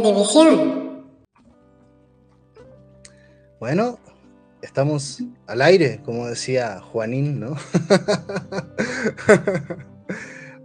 [0.00, 1.06] Ludivisión.
[3.60, 3.98] Bueno,
[4.62, 7.56] estamos al aire, como decía Juanín, ¿no?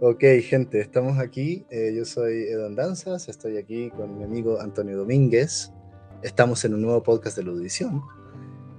[0.00, 1.66] ok, gente, estamos aquí.
[1.70, 5.72] Eh, yo soy Edon Danzas, estoy aquí con mi amigo Antonio Domínguez.
[6.22, 8.02] Estamos en un nuevo podcast de Ludivisión.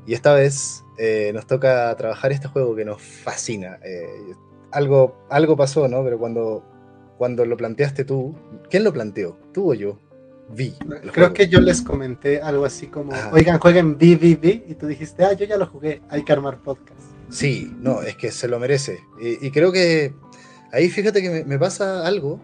[0.08, 3.80] Y esta vez eh, nos toca trabajar este juego que nos fascina.
[3.84, 4.34] Eh,
[4.72, 6.04] algo, algo pasó, ¿no?
[6.04, 6.64] Pero cuando,
[7.18, 8.36] cuando lo planteaste tú,
[8.70, 9.38] ¿quién lo planteó?
[9.52, 10.00] ¿Tú o yo?
[10.50, 10.74] Vi.
[11.12, 15.34] Creo que yo les comenté algo así como, oigan, jueguen VVV, y tú dijiste, ah,
[15.34, 17.02] yo ya lo jugué, hay que armar podcast.
[17.30, 19.00] Sí, no, es que se lo merece.
[19.20, 20.14] Y, creo que
[20.72, 22.42] ahí fíjate que me, pasa algo.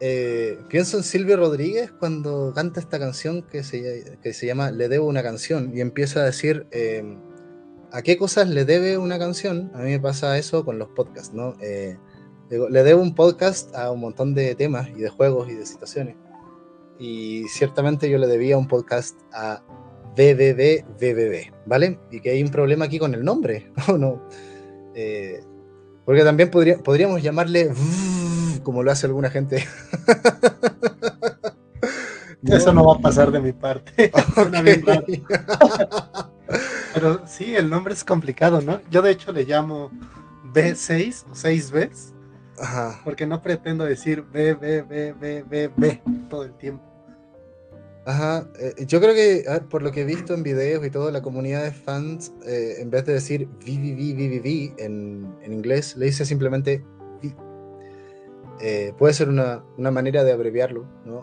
[0.00, 4.88] Eh, pienso en Silvio Rodríguez cuando canta esta canción que se, que se llama Le
[4.88, 7.18] debo una canción y empieza a decir eh,
[7.92, 9.70] a qué cosas le debe una canción.
[9.74, 11.54] A mí me pasa eso con los podcasts, ¿no?
[11.60, 11.98] Eh,
[12.50, 16.16] le debo un podcast a un montón de temas y de juegos y de situaciones
[17.00, 19.62] y ciertamente yo le debía un podcast a
[20.14, 21.98] BBB, ¿vale?
[22.10, 24.20] Y que hay un problema aquí con el nombre, ¿o no?
[24.94, 25.42] Eh,
[26.04, 27.72] porque también podría, podríamos llamarle
[28.62, 29.66] como lo hace alguna gente.
[32.42, 34.10] Eso no va a pasar de mi parte.
[36.94, 38.80] Pero sí, el nombre es complicado, ¿no?
[38.90, 39.90] Yo de hecho le llamo
[40.52, 42.12] B6 o 6Bs.
[43.04, 46.89] Porque no pretendo decir B, B, B, B, B, B todo el tiempo.
[48.06, 51.20] Ajá, eh, yo creo que por lo que he visto en videos y todo, la
[51.20, 56.82] comunidad de fans, eh, en vez de decir VVV, en, en inglés, le dice simplemente
[57.22, 57.36] V.
[58.62, 61.22] Eh, puede ser una, una, manera de abreviarlo, ¿no?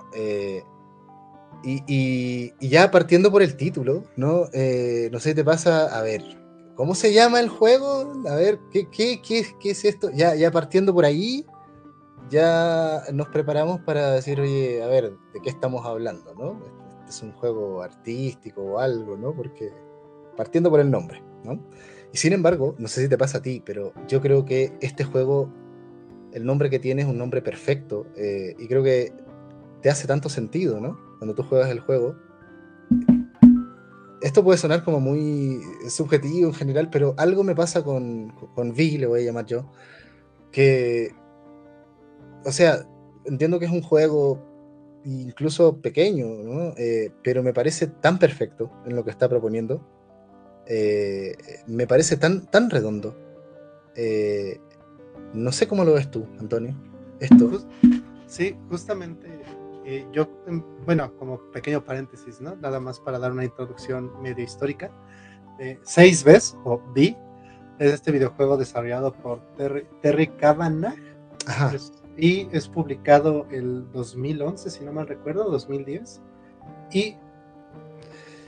[1.64, 4.50] Y, y, y, ya partiendo por el título, ¿no?
[5.12, 6.22] no sé, te pasa, a ver,
[6.76, 8.14] ¿cómo se llama el juego?
[8.30, 10.12] A ver, ¿qué, qué, qué, qué es esto?
[10.14, 11.46] Ya, ya partiendo por ahí,
[12.30, 16.34] ya nos preparamos para decir, oye, a ver, ¿de qué estamos hablando?
[16.36, 16.62] ¿no?
[17.00, 19.34] Este es un juego artístico o algo, ¿no?
[19.34, 19.72] Porque
[20.36, 21.60] partiendo por el nombre, ¿no?
[22.14, 25.04] Y sin embargo, no sé si te pasa a ti, pero yo creo que este
[25.04, 25.50] juego,
[26.34, 29.14] el nombre que tiene es un nombre perfecto eh, y creo que
[29.82, 30.98] te hace tanto sentido, ¿no?
[31.18, 32.16] Cuando tú juegas el juego.
[34.22, 38.98] Esto puede sonar como muy subjetivo en general, pero algo me pasa con, con V,
[38.98, 39.72] le voy a llamar yo,
[40.52, 41.14] que
[42.48, 42.88] o sea,
[43.26, 44.42] entiendo que es un juego
[45.04, 46.74] incluso pequeño, ¿no?
[46.78, 49.86] Eh, pero me parece tan perfecto en lo que está proponiendo.
[50.66, 51.36] Eh,
[51.68, 53.16] me parece tan, tan redondo.
[53.96, 54.60] Eh,
[55.34, 56.74] no sé cómo lo ves tú, Antonio.
[57.20, 57.52] Esto.
[58.28, 59.28] Sí, justamente
[60.12, 62.56] yo, em, bueno, como pequeño paréntesis, ¿no?
[62.58, 64.92] Nada más para dar una introducción medio histórica.
[65.84, 67.18] Seis veces, o B,
[67.80, 70.98] es este videojuego desarrollado por Terry, Terry Kavanagh.
[71.46, 71.72] Ajá
[72.18, 76.22] y es publicado el 2011, si no mal recuerdo, 2010.
[76.92, 77.16] Y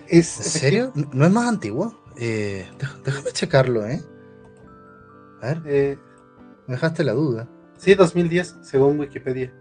[0.08, 0.38] es...
[0.38, 0.92] ¿En serio?
[1.14, 1.94] ¿No es más antiguo?
[2.18, 2.68] Eh,
[3.06, 4.02] déjame checarlo, ¿eh?
[5.42, 5.62] A ver.
[5.66, 5.98] Eh,
[6.68, 7.48] me dejaste la duda.
[7.78, 9.54] Sí, 2010, según Wikipedia.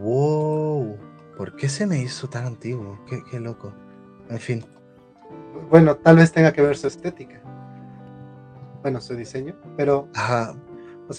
[0.00, 0.98] ¡Wow!
[1.36, 2.98] ¿Por qué se me hizo tan antiguo?
[3.08, 3.74] Qué, qué loco.
[4.30, 4.64] En fin.
[5.70, 7.42] Bueno, tal vez tenga que ver su estética.
[8.82, 10.08] Bueno, su diseño, pero...
[10.14, 10.54] Ajá,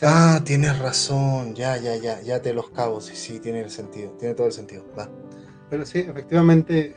[0.02, 4.12] ah, tienes razón, ya, ya, ya, ya te los cabos, sí, sí, tiene el sentido,
[4.19, 5.09] tiene todo el sentido, va.
[5.69, 6.96] Pero sí, efectivamente,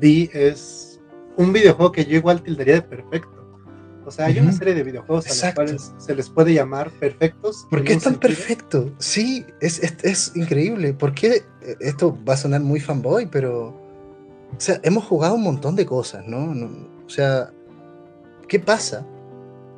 [0.00, 1.00] V es
[1.36, 3.40] un videojuego que yo igual tildaría de perfecto.
[4.06, 7.66] O sea, hay una serie de videojuegos a los cuales se les puede llamar perfectos.
[7.70, 8.90] ¿Por qué es tan perfecto?
[8.98, 10.94] Sí, es, es, es, increíble.
[10.94, 11.44] ¿Por qué?
[11.62, 13.68] Eh, esto va a sonar muy fanboy, pero.
[13.68, 16.54] O sea, hemos jugado un montón de cosas, ¿no?
[16.54, 17.52] no o sea,
[18.48, 19.06] ¿qué pasa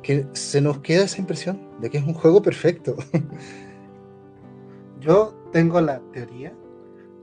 [0.01, 2.95] que se nos queda esa impresión de que es un juego perfecto.
[5.01, 6.53] Yo tengo la teoría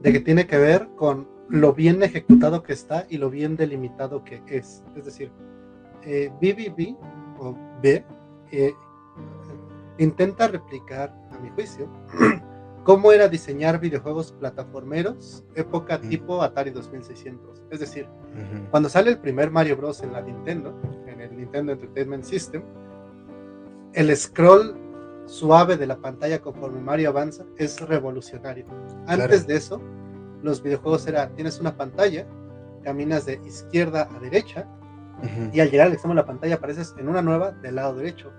[0.01, 4.23] de que tiene que ver con lo bien ejecutado que está y lo bien delimitado
[4.23, 4.83] que es.
[4.95, 5.31] Es decir,
[6.03, 6.95] eh, BBB
[7.39, 8.05] o B
[8.51, 8.73] eh,
[9.97, 11.89] intenta replicar, a mi juicio,
[12.83, 16.09] cómo era diseñar videojuegos plataformeros época mm.
[16.09, 17.63] tipo Atari 2600.
[17.71, 18.07] Es decir,
[18.69, 20.03] cuando sale el primer Mario Bros.
[20.03, 22.61] en la Nintendo, el Nintendo Entertainment System,
[23.93, 24.77] el scroll
[25.25, 28.65] suave de la pantalla conforme Mario avanza es revolucionario.
[29.07, 29.81] Antes de eso,
[30.41, 32.27] los videojuegos era, tienes una pantalla,
[32.83, 34.67] caminas de izquierda a derecha,
[35.53, 38.31] y al llegar al extremo de la pantalla apareces en una nueva del lado derecho.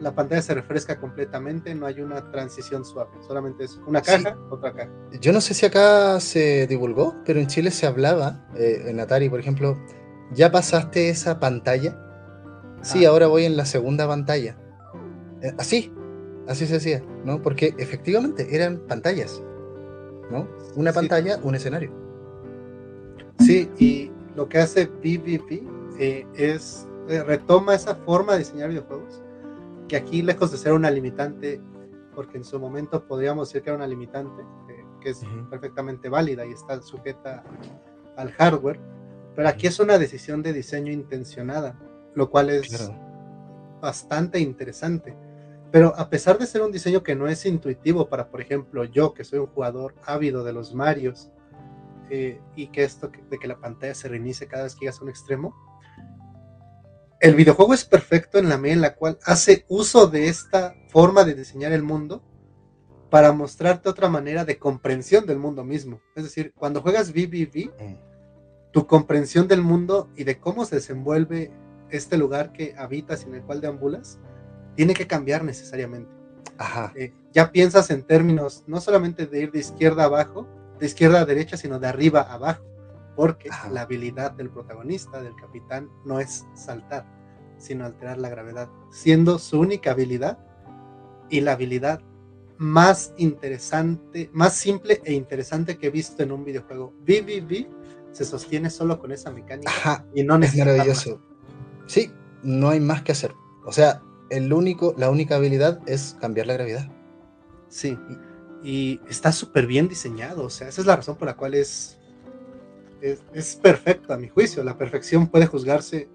[0.00, 4.72] la pantalla se refresca completamente, no hay una transición suave, solamente es una caja, otra
[4.72, 4.90] caja.
[5.20, 9.28] Yo no sé si acá se divulgó, pero en Chile se hablaba, eh, en Atari,
[9.28, 9.76] por ejemplo,
[10.32, 11.96] ¿Ya pasaste esa pantalla?
[12.82, 13.10] Sí, ah.
[13.10, 14.56] ahora voy en la segunda pantalla.
[15.42, 15.92] Eh, así,
[16.48, 17.42] así se hacía, ¿no?
[17.42, 19.42] Porque efectivamente eran pantallas,
[20.30, 20.48] ¿no?
[20.76, 21.92] Una pantalla, un escenario.
[23.38, 25.62] Sí, y lo que hace BBB
[25.98, 29.22] eh, es eh, retoma esa forma de diseñar videojuegos,
[29.88, 31.60] que aquí lejos de ser una limitante,
[32.14, 34.42] porque en su momento podríamos decir que era una limitante,
[35.00, 37.42] que es perfectamente válida y está sujeta
[38.16, 38.78] al hardware,
[39.34, 41.78] pero aquí es una decisión de diseño intencionada,
[42.14, 42.90] lo cual es
[43.80, 45.16] bastante interesante.
[45.70, 49.14] Pero a pesar de ser un diseño que no es intuitivo para, por ejemplo, yo
[49.14, 51.30] que soy un jugador ávido de los Marios
[52.10, 55.04] eh, y que esto de que la pantalla se reinicie cada vez que llegas a
[55.04, 55.54] un extremo,
[57.20, 61.24] el videojuego es perfecto en la medida en la cual hace uso de esta forma
[61.24, 62.24] de diseñar el mundo
[63.10, 66.00] para mostrarte otra manera de comprensión del mundo mismo.
[66.16, 68.72] Es decir, cuando juegas VVV, mm.
[68.72, 71.52] tu comprensión del mundo y de cómo se desenvuelve
[71.90, 74.18] este lugar que habitas y en el cual deambulas,
[74.76, 76.10] tiene que cambiar necesariamente.
[76.58, 76.92] Ajá.
[76.94, 80.46] Eh, ya piensas en términos no solamente de ir de izquierda a abajo,
[80.78, 82.64] de izquierda a derecha, sino de arriba a abajo,
[83.16, 87.06] porque la habilidad del protagonista, del capitán, no es saltar,
[87.58, 90.38] sino alterar la gravedad, siendo su única habilidad
[91.28, 92.00] y la habilidad
[92.58, 96.92] más interesante, más simple e interesante que he visto en un videojuego.
[97.06, 97.66] VVV
[98.12, 101.22] se sostiene solo con esa mecánica y no es maravilloso.
[101.90, 102.12] Sí,
[102.44, 103.34] no hay más que hacer.
[103.64, 106.88] O sea, el único, la única habilidad es cambiar la gravedad.
[107.68, 107.98] Sí,
[108.62, 110.44] y está súper bien diseñado.
[110.44, 111.98] O sea, esa es la razón por la cual es,
[113.00, 114.62] es, perfecto a mi juicio.
[114.62, 116.08] La perfección puede juzgarse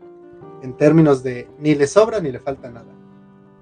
[0.64, 2.94] en términos de ni le sobra ni le falta nada.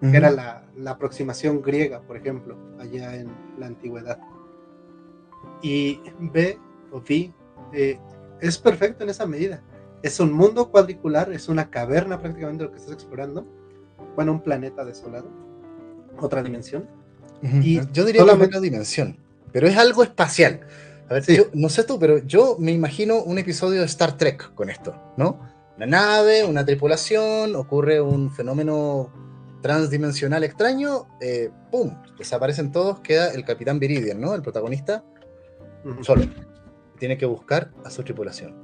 [0.04, 4.20] Era la, aproximación griega, por ejemplo, allá en la antigüedad.
[5.64, 6.60] Y B
[6.92, 7.34] o V
[7.74, 8.00] eh,
[8.40, 9.64] es perfecto en esa medida.
[10.04, 13.48] Es un mundo cuadricular, es una caverna prácticamente lo que estás explorando.
[14.18, 15.30] Bueno, un planeta desolado,
[16.20, 16.90] otra dimensión.
[17.42, 18.50] y yo diría solamente...
[18.52, 19.18] que otra dimensión,
[19.54, 20.60] pero es algo espacial.
[21.10, 24.54] A ver, yo, no sé tú, pero yo me imagino un episodio de Star Trek
[24.54, 25.40] con esto, ¿no?
[25.78, 29.10] Una nave, una tripulación, ocurre un fenómeno
[29.62, 31.96] transdimensional extraño, eh, ¡pum!
[32.18, 34.36] Desaparecen todos, queda el capitán Viridian, ¿no?
[34.36, 35.06] El protagonista,
[36.02, 36.26] solo.
[37.00, 38.63] Tiene que buscar a su tripulación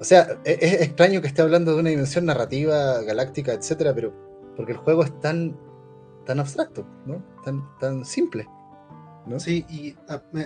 [0.00, 4.12] o sea, e-, es, extraño que esté hablando de una dimensión narrativa, galáctica, etcétera, pero
[4.56, 5.56] porque el juego es tan,
[6.26, 7.22] tan abstracto, ¿no?
[7.44, 8.48] Tan, tan simple.
[9.26, 9.38] ¿no?
[9.38, 9.96] Sí, y,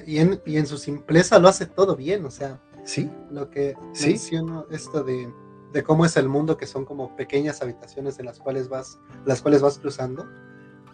[0.06, 2.60] y, en, su simpleza lo hace todo bien, o sea.
[2.84, 3.10] Sí.
[3.30, 4.10] Lo que ¿Sí?
[4.10, 5.32] menciono, esto de,
[5.72, 9.40] de, cómo es el mundo, que son como pequeñas habitaciones en las cuales vas, las
[9.40, 10.26] cuales vas cruzando.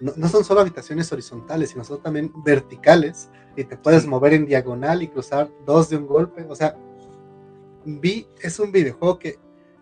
[0.00, 4.46] No, no son solo habitaciones horizontales, sino son también verticales, y te puedes mover en
[4.46, 6.46] diagonal y cruzar dos de un golpe.
[6.48, 6.76] O sea,
[7.84, 9.38] vi, es un videojuego que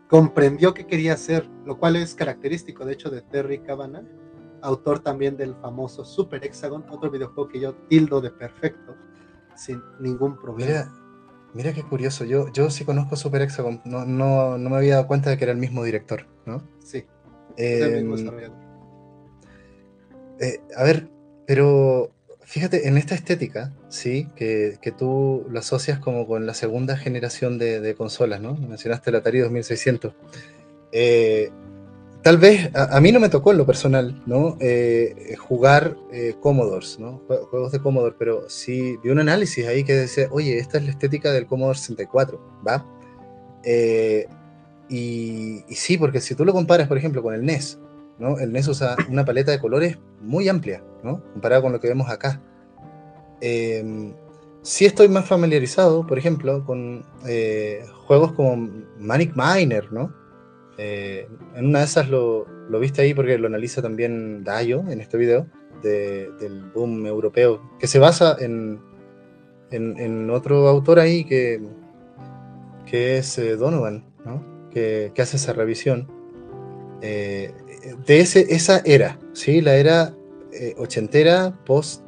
[0.08, 4.02] comprendió qué quería hacer, lo cual es característico, de hecho, de Terry Cabana,
[4.62, 8.96] autor también del famoso Super Hexagon, otro videojuego que yo tildo de perfecto,
[9.54, 10.66] sin ningún problema.
[10.66, 10.92] Mira,
[11.54, 15.06] mira qué curioso, yo, yo sí conozco Super Hexagon, no, no, no me había dado
[15.06, 16.62] cuenta de que era el mismo director, ¿no?
[16.78, 17.04] Sí,
[17.56, 18.52] el mismo em,
[20.40, 21.10] eh, a ver,
[21.46, 22.12] pero
[22.48, 27.94] Fíjate, en esta estética, sí, que, tú lo asocias como con la segunda generación de,
[27.94, 28.54] consolas, ¿no?
[28.54, 30.14] Mencionaste el Atari 2600.
[30.90, 31.50] Eh,
[32.22, 34.56] tal vez, a, mí no me tocó en lo personal, ¿no?
[34.60, 37.20] Eh, jugar eh, Commodores, ¿no?
[37.28, 40.90] Juegos de Commodore, pero sí vi un análisis ahí que decía, oye, esta es la
[40.92, 42.86] estética del Commodore 64, ¿va?
[44.88, 47.78] y, y sí, porque si tú lo comparas, por ejemplo, con el NES,
[48.20, 51.22] el NES usa una paleta de colores muy amplia, ¿no?
[51.32, 52.40] Comparado con lo que vemos acá.
[53.40, 54.12] Eh,
[54.62, 60.12] sí estoy más familiarizado, por ejemplo, con eh, juegos como Manic Miner, ¿no?
[60.78, 62.46] Eh, en una de esas lo,
[62.80, 65.46] viste ahí porque lo analiza también Dayo en este video
[65.82, 68.80] del boom europeo, que se basa en,
[70.30, 71.60] otro autor ahí que,
[72.90, 74.44] es Donovan, ¿no?
[74.70, 76.08] que, hace esa revisión
[78.06, 79.60] de ese, esa era, ¿sí?
[79.60, 80.14] La era
[80.52, 82.02] eh, ochentera, post,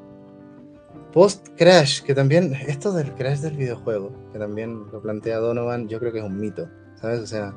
[1.12, 5.98] post Crash, que también, esto del Crash del videojuego, que también lo plantea Donovan, yo
[5.98, 6.68] creo que es un mito,
[7.00, 7.20] ¿sabes?
[7.20, 7.54] O sea,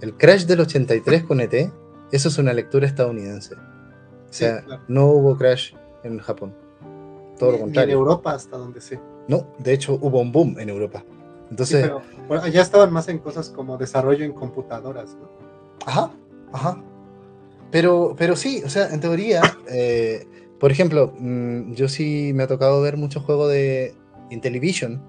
[0.00, 1.54] el Crash del 83 con ET,
[2.12, 3.54] eso es una lectura estadounidense.
[3.54, 6.54] O sea, no hubo Crash en Japón.
[7.38, 7.94] Todo lo contrario.
[7.94, 9.00] en Europa, hasta donde sé.
[9.28, 11.04] No, de hecho hubo un boom en Europa.
[11.50, 11.90] Entonces,
[12.28, 15.28] allá estaban más en cosas como desarrollo en computadoras, ¿no?
[15.86, 16.10] Ajá,
[16.52, 16.82] ajá.
[17.70, 20.26] Pero, pero sí, o sea, en teoría, eh,
[20.60, 23.94] por ejemplo, mm, yo sí me ha tocado ver muchos juegos de
[24.30, 25.02] Intellivision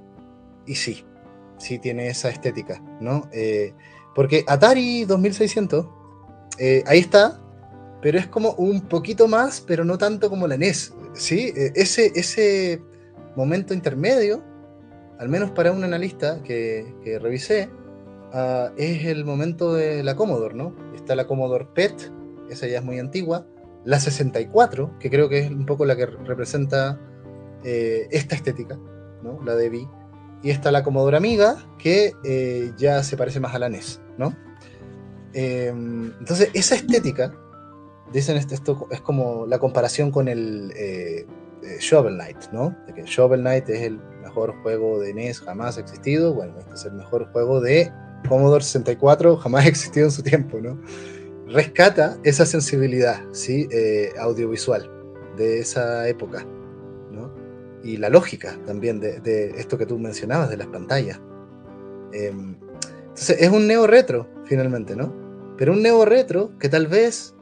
[0.66, 1.06] y sí,
[1.58, 3.30] sí tiene esa estética, ¿no?
[3.32, 3.74] Eh,
[4.16, 5.88] porque Atari 2600,
[6.60, 7.40] eh, ahí está,
[8.02, 11.54] pero es como un poquito más, pero no tanto como la NES, ¿sí?
[11.56, 12.82] ese, ese
[13.36, 14.44] momento intermedio
[15.20, 17.70] al menos para un analista que, que revisé,
[18.34, 20.76] ah, es el momento de la Commodore, ¿no?
[20.96, 22.12] Está la Commodore PET,
[22.50, 23.46] esa ya es muy antigua,
[23.86, 27.00] la 64, que creo que es un poco la que representa
[27.63, 28.77] eh, esta estética,
[29.24, 29.42] ¿no?
[29.44, 29.88] La de Vi,
[30.44, 34.36] y está la Commodore Amiga, que eh, ya se parece más a la NES, ¿no?
[35.34, 37.34] Em, entonces, esa estética,
[38.12, 41.25] dicen esto, esto, es como la comparación con el eh,
[41.80, 42.75] Shovel Knight, ¿no?
[42.88, 46.86] De que Shovel Knight es el mejor juego de NES jamás existido, bueno, este es
[46.86, 47.92] el mejor juego de
[48.27, 50.80] Commodore 64 jamás existido en su tiempo, ¿no?
[51.48, 53.68] Rescata esa sensibilidad, ¿sí?
[53.72, 54.92] Eh, audiovisual
[55.38, 56.46] de esa época,
[57.12, 57.32] ¿no?
[57.84, 61.22] Y la lógica también de, de esto que tú mencionabas, de las pantallas.
[62.12, 65.13] Eh, entonces, es un neo retro, finalmente, ¿no?
[65.58, 67.34] Pero un neo retro que tal vez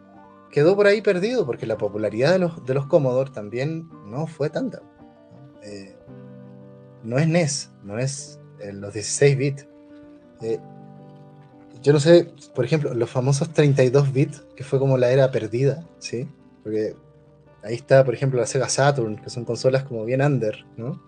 [0.51, 4.49] quedó por ahí perdido, porque la popularidad de los, de los Commodore también no fue
[4.49, 4.81] tanta.
[5.63, 5.95] Eh,
[7.03, 8.39] no es NES, no es
[8.71, 9.67] los 16 bits.
[11.85, 15.87] Yo no sé, por ejemplo, los famosos 32 bits, que fue como la era perdida,
[15.99, 16.27] ¿sí?
[16.63, 16.95] Porque
[17.63, 20.99] ahí está, por ejemplo, la Sega Saturn, que son consolas como bien under, ¿no?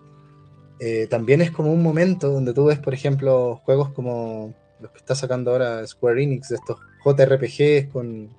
[0.78, 4.98] Eh, también es como un momento donde tú ves, por ejemplo, juegos como los que
[4.98, 8.30] está sacando ahora Square Enix, estos JRPGs con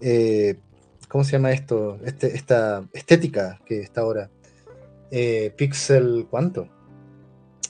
[0.00, 0.56] eh,
[1.06, 2.00] ¿cómo se llama esto?
[2.04, 4.28] Este, esta estética que está ahora.
[5.12, 6.68] Eh, Pixel, ¿cuánto?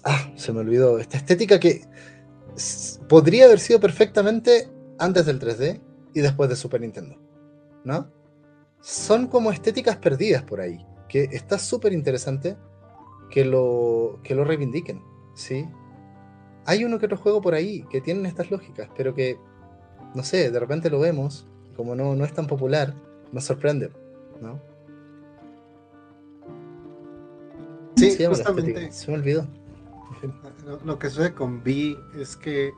[0.04, 0.98] Ah, se me olvidó.
[0.98, 1.82] Esta estética que
[3.08, 5.80] podría haber sido perfectamente antes del 3D
[6.14, 7.16] y después de Super Nintendo.
[7.84, 8.10] ¿No?
[8.80, 10.84] Son como estéticas perdidas por ahí.
[11.08, 12.56] Que está súper interesante
[13.30, 15.02] que lo, que lo reivindiquen.
[15.34, 15.66] ¿Sí?
[16.64, 19.38] Hay uno que otro juego por ahí que tienen estas lógicas, pero que,
[20.14, 21.46] no sé, de repente lo vemos
[21.78, 22.92] como no, no es tan popular,
[23.30, 23.90] nos sorprende,
[24.42, 24.60] ¿no?
[27.96, 28.90] Sí, justamente.
[28.90, 29.46] Se me olvidó.
[30.84, 32.72] Lo, que sucede con B es que.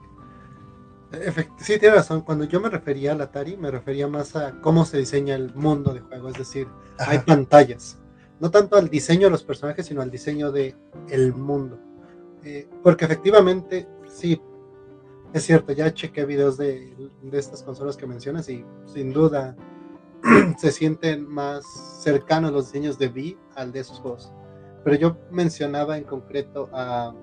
[1.58, 2.20] Sí, tiene razón.
[2.22, 5.92] Cuando yo me refería al Atari, me refería más a cómo se diseña el mundo
[5.92, 6.28] de juego.
[6.28, 6.68] Es decir,
[6.98, 7.98] hay pantallas.
[8.38, 10.76] No tanto al diseño de los personajes, sino al diseño del
[11.08, 11.78] el mundo.
[12.44, 14.40] Eh, porque efectivamente, sí,
[15.32, 16.92] es cierto, ya chequé videos de,
[17.32, 19.56] estas consolas que mencionas y sin duda
[20.58, 21.64] se sienten más
[22.02, 24.32] cercanos los diseños de V al de esos juegos.
[24.84, 27.14] Pero yo mencionaba en concreto a,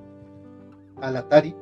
[1.02, 1.56] al Atari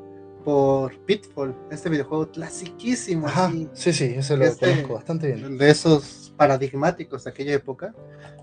[0.44, 3.28] por Pitfall, este videojuego clasiquísimo.
[3.74, 5.58] sí, sí, ese lo conozco bastante bien.
[5.58, 7.94] De esos paradigmáticos de aquella época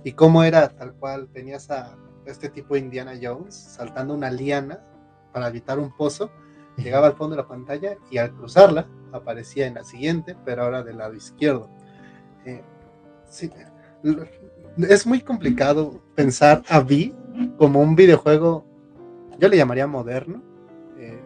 [0.03, 1.97] y cómo era tal cual, tenías a
[2.27, 4.81] este tipo de Indiana Jones saltando una liana
[5.33, 6.31] para evitar un pozo
[6.77, 10.83] llegaba al fondo de la pantalla y al cruzarla aparecía en la siguiente, pero ahora
[10.83, 11.71] del lado izquierdo.
[12.45, 12.63] Eh,
[14.79, 17.15] es muy complicado pensar a Vi
[17.59, 18.67] como un videojuego,
[19.39, 20.43] yo le llamaría moderno,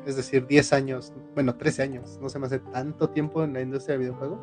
[0.07, 3.61] es decir, 10 años, bueno, 13 años, no se me hace tanto tiempo en la
[3.61, 4.39] industria del videojuego,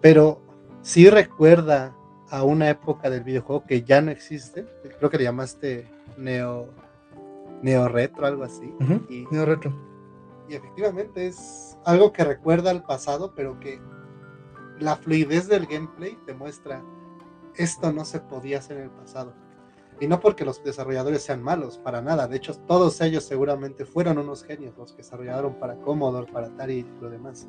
[0.00, 0.40] pero
[0.82, 1.94] sí recuerda
[2.30, 4.66] a una época del videojuego que ya no existe,
[4.98, 5.86] creo que le llamaste
[6.16, 6.68] neo
[7.62, 8.72] neo retro, algo así.
[9.08, 9.72] y, neo retro.
[10.48, 13.80] Y efectivamente es algo que recuerda al pasado, pero que
[14.78, 16.82] la fluidez del gameplay te muestra
[17.58, 19.34] esto no se podía hacer en el pasado.
[20.00, 22.28] Y no porque los desarrolladores sean malos, para nada.
[22.28, 26.78] De hecho, todos ellos seguramente fueron unos genios los que desarrollaron para Commodore, para Atari
[26.80, 27.48] y lo demás.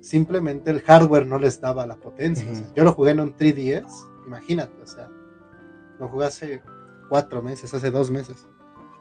[0.00, 2.46] Simplemente el hardware no les daba la potencia.
[2.74, 3.86] yo lo jugué en un 3DS,
[4.26, 5.08] imagínate, o sea,
[5.98, 6.62] lo jugué hace
[7.08, 8.46] cuatro meses, hace dos meses.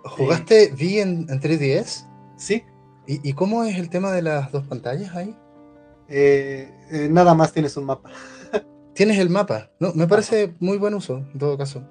[0.04, 2.08] ¿Jugaste V en, 3DS?
[2.38, 2.64] Sí.
[3.08, 5.34] ¿Y, cómo es el tema de las dos pantallas ahí?
[6.10, 8.10] Eh, eh, nada más tienes un mapa.
[8.94, 9.70] Tienes el mapa.
[9.80, 11.88] No, me parece muy buen uso, en todo caso.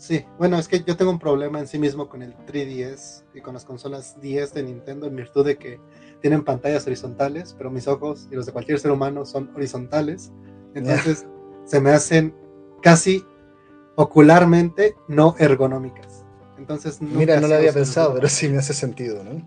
[0.00, 3.42] Sí, bueno, es que yo tengo un problema en sí mismo con el 3DS y
[3.42, 5.78] con las consolas 10 de Nintendo en virtud de que
[6.22, 10.32] tienen pantallas horizontales, pero mis ojos y los de cualquier ser humano son horizontales.
[10.74, 11.26] Entonces
[11.66, 12.34] se me hacen
[12.80, 13.26] casi
[13.94, 16.24] ocularmente no ergonómicas.
[16.56, 19.46] Entonces, Mira, no lo había pensado, pero sí me hace sentido, ¿no?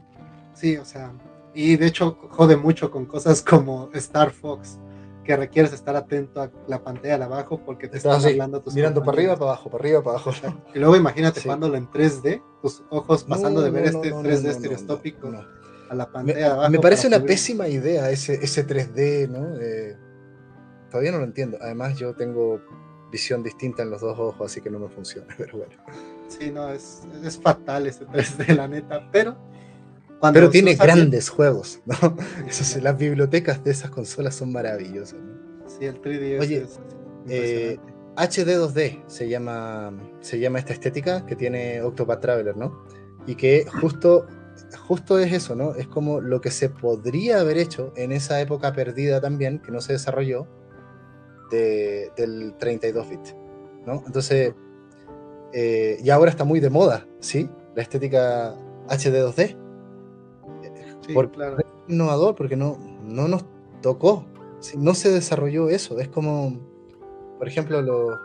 [0.53, 1.13] Sí, o sea,
[1.55, 4.77] y de hecho jode mucho con cosas como Star Fox,
[5.23, 9.01] que requieres estar atento a la pantalla de abajo porque te están hablando tus Mirando
[9.01, 10.31] para arriba, para abajo, para arriba, para abajo.
[10.73, 15.31] Y luego imagínate jugándolo en 3D, tus ojos pasando de ver este 3D estereoscópico
[15.89, 16.71] a la pantalla me, de abajo.
[16.71, 19.59] Me parece una pésima idea ese, ese 3D, ¿no?
[19.59, 19.97] Eh,
[20.89, 21.57] todavía no lo entiendo.
[21.61, 22.61] Además, yo tengo
[23.11, 25.73] visión distinta en los dos ojos, así que no me funciona, pero bueno.
[26.27, 29.52] Sí, no, es, es fatal este 3D, la neta, pero...
[30.31, 32.17] pero tiene grandes juegos, ¿no?
[32.47, 35.19] Eso las bibliotecas de esas consolas son maravillosas.
[35.19, 35.67] ¿no?
[35.67, 36.65] Sí, el 3D Oye,
[37.27, 37.77] eh,
[38.15, 42.83] HD 2D se llama, se llama esta estética que tiene Octopath Traveler, ¿no?
[43.25, 44.27] y que justo,
[44.87, 45.75] justo es eso, ¿no?
[45.75, 49.81] Es como lo que se podría haber hecho en esa época perdida también, que no
[49.81, 50.47] se desarrolló,
[51.51, 53.19] del 32 bit,
[53.85, 54.03] ¿no?
[54.07, 54.55] Entonces,
[55.53, 57.47] eh, y ahora está muy de moda, ¿sí?
[57.75, 58.55] La estética
[58.87, 59.62] HD 2D.
[61.05, 61.57] Sí, Por- claro.
[61.87, 63.45] innovador porque no, no nos
[63.81, 64.25] tocó,
[64.77, 65.99] no se desarrolló eso.
[65.99, 66.57] Es como,
[67.37, 68.17] por ejemplo, los,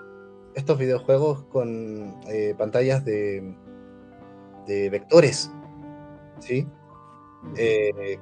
[0.54, 3.54] estos videojuegos con eh, pantallas de,
[4.66, 5.50] de vectores,
[6.40, 6.66] ¿sí?
[7.56, 8.18] Eh,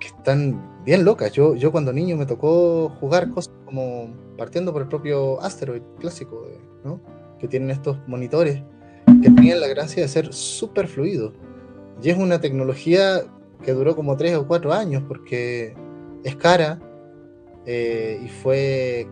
[0.00, 1.32] que están bien locas.
[1.32, 6.46] Yo, yo cuando niño me tocó jugar cosas como partiendo por el propio Asteroid clásico,
[6.50, 7.00] eh, ¿no?
[7.38, 8.62] que tienen estos monitores
[9.20, 11.32] que tenían la gracia de ser súper fluidos.
[12.02, 13.22] Y es una tecnología
[13.62, 15.74] que duró como 3 o 4 años porque
[16.24, 16.80] es cara
[17.66, 19.08] eh, y fue,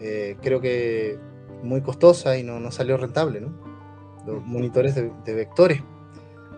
[0.00, 1.18] eh, creo que,
[1.62, 3.52] muy costosa y no, no salió rentable, ¿no?
[4.26, 5.82] Los monitores de, de vectores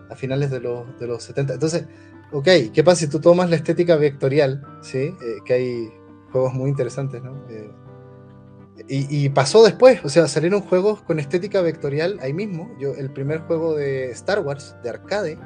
[0.09, 1.53] a finales de los, de los 70.
[1.53, 1.85] Entonces,
[2.31, 4.65] ok, ¿qué pasa si tú tomas la estética vectorial?
[4.81, 4.97] ¿sí?
[4.97, 5.93] Eh, que hay
[6.31, 7.35] juegos muy interesantes, ¿no?
[7.49, 7.71] Eh,
[8.87, 12.73] y, y pasó después, o sea, salieron juegos con estética vectorial ahí mismo.
[12.79, 15.37] Yo, el primer juego de Star Wars, de arcade,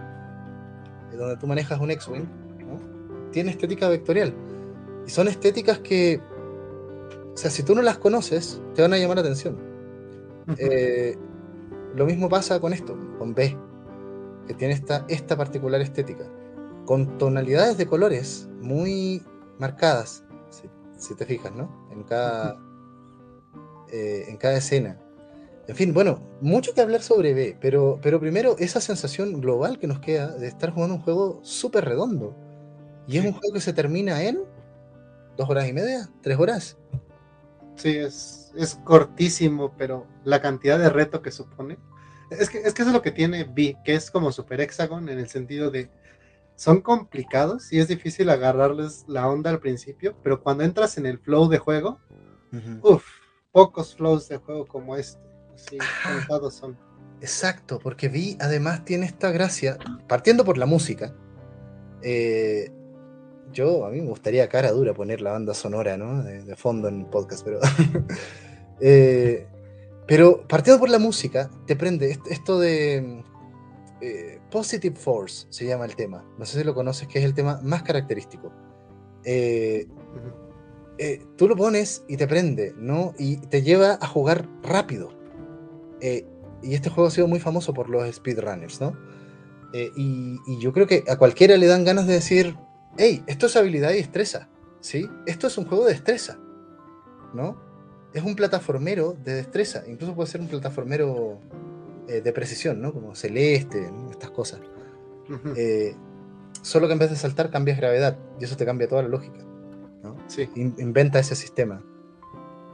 [1.16, 2.26] donde tú manejas un X-Wing,
[2.60, 2.80] ¿no?
[3.32, 4.34] tiene estética vectorial.
[5.06, 6.22] Y son estéticas que,
[7.34, 9.58] o sea, si tú no las conoces, te van a llamar la atención.
[10.58, 11.18] Eh,
[11.96, 13.58] lo mismo pasa con esto, con B,
[14.48, 16.26] que tiene esta, esta particular estética,
[16.86, 19.22] con tonalidades de colores muy
[19.60, 21.88] marcadas, si, si te fijas, ¿no?
[21.92, 22.58] En cada,
[23.92, 25.00] eh, en cada escena.
[25.68, 29.88] En fin, bueno, mucho que hablar sobre B, pero, pero primero esa sensación global que
[29.88, 32.36] nos queda de estar jugando un juego súper redondo.
[33.08, 34.40] Y es un juego que se termina en
[35.38, 36.78] dos horas y media, tres horas.
[37.76, 41.78] Sí, es, es cortísimo, pero la cantidad de reto que supone.
[42.30, 45.08] Es que, es que eso es lo que tiene B, que es como Super Hexagon
[45.10, 45.90] en el sentido de
[46.56, 51.18] son complicados y es difícil agarrarles la onda al principio, pero cuando entras en el
[51.20, 52.00] flow de juego,
[52.82, 53.06] uff,
[53.52, 55.33] pocos flows de juego como este.
[55.54, 55.78] Así,
[56.52, 56.78] son.
[57.22, 61.16] Exacto, porque Vi además tiene esta gracia, partiendo por la música.
[62.02, 62.70] eh,
[63.52, 66.24] yo, a mí me gustaría cara dura poner la banda sonora, ¿no?
[66.24, 67.60] De, de fondo en el podcast, pero.
[68.82, 69.48] eh,
[70.08, 73.24] pero partiendo por la música, te prende est- esto de.
[74.02, 76.26] eh, Positive Force se llama el tema.
[76.38, 78.52] No sé si lo conoces, que es el tema más característico.
[79.24, 79.88] Eh,
[80.98, 83.14] eh, tú lo pones y te prende, ¿no?
[83.18, 85.10] Y te lleva a jugar rápido.
[86.04, 86.26] Eh,
[86.62, 88.96] y este juego ha sido muy famoso por los speedrunners, ¿no?
[89.74, 92.56] Eh, y, y yo creo que a cualquiera le dan ganas de decir,
[92.98, 94.50] hey, esto es habilidad y destreza,
[94.82, 95.10] ¿sí?
[95.26, 96.38] Esto es un juego de destreza,
[97.34, 97.58] ¿no?
[98.14, 101.40] Es un plataformero de destreza, incluso puede ser un plataformero
[102.08, 102.94] eh, de precisión, ¿no?
[102.94, 104.12] Como celeste, ¿no?
[104.12, 104.60] estas cosas.
[105.56, 105.96] Eh,
[106.62, 109.40] solo que en vez de saltar cambias gravedad, y eso te cambia toda la lógica,
[110.04, 110.16] ¿no?
[110.28, 110.48] Sí.
[110.56, 111.82] in- inventa ese sistema.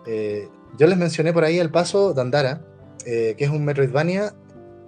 [0.06, 2.66] Eh, yo les mencioné por ahí el paso Dandara,
[3.06, 4.34] eh, que es un Metroidvania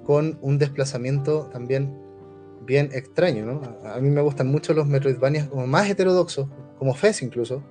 [0.03, 1.97] con un desplazamiento también
[2.65, 3.45] bien extraño.
[3.45, 3.61] ¿no?
[3.87, 6.47] A, mí me gustan mucho los Metroidvanias como más heterodoxos,
[6.77, 7.63] como Fez incluso,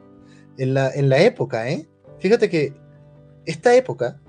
[0.59, 1.69] en la, en la época.
[1.71, 1.89] ¿eh?
[2.19, 2.75] Fíjate que
[3.47, 4.21] esta época,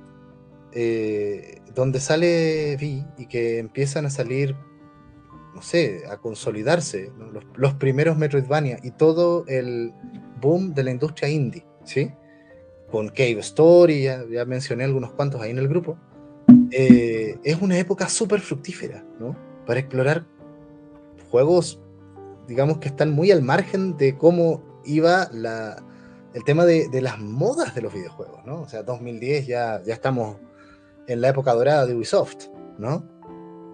[0.74, 4.56] eh, donde sale Vi y que empiezan a salir,
[5.54, 7.32] no sé, a consolidarse ¿no?
[7.32, 9.93] los, los primeros Metroidvania y todo el
[10.39, 12.12] boom de la industria indie, ¿sí?
[12.92, 15.98] Con Cave Story, ya, mencioné algunos cuantos ahí en el grupo.
[16.72, 19.36] eh, es una época súper fructífera, ¿no?
[19.66, 20.26] Para explorar
[21.30, 21.80] juegos,
[22.48, 25.84] digamos que están muy al margen de cómo iba la,
[26.34, 28.62] el tema de, de las modas de los videojuegos, ¿no?
[28.62, 30.38] O sea, 2010 ya, ya estamos
[31.08, 33.06] en la época dorada de Ubisoft, ¿no?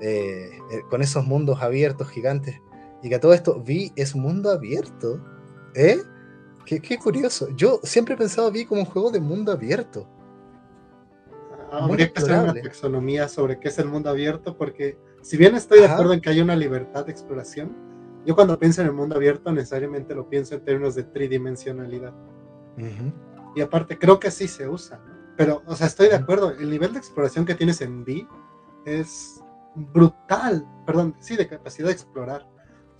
[0.02, 2.60] Eh, eh, con esos mundos abiertos gigantes.
[3.04, 5.24] Y que a todo esto, Vi es mundo abierto,
[5.76, 5.98] ¿eh?
[6.68, 7.48] Qué, qué curioso.
[7.56, 10.06] Yo siempre he pensado Vi como un juego de mundo abierto.
[11.72, 15.56] Muy Habría que hacer una taxonomía sobre qué es el mundo abierto, porque si bien
[15.56, 17.74] estoy de acuerdo en que hay una libertad de exploración,
[18.26, 22.14] yo cuando pienso en el mundo abierto necesariamente lo pienso en términos de tridimensionalidad.
[23.56, 25.18] Y aparte, creo que sí se usa, ¿no?
[25.38, 28.28] Pero, o sea, estoy de acuerdo, el nivel de exploración que tienes en V
[28.86, 29.42] es
[29.76, 32.46] brutal, perdón, sí, de capacidad de explorar.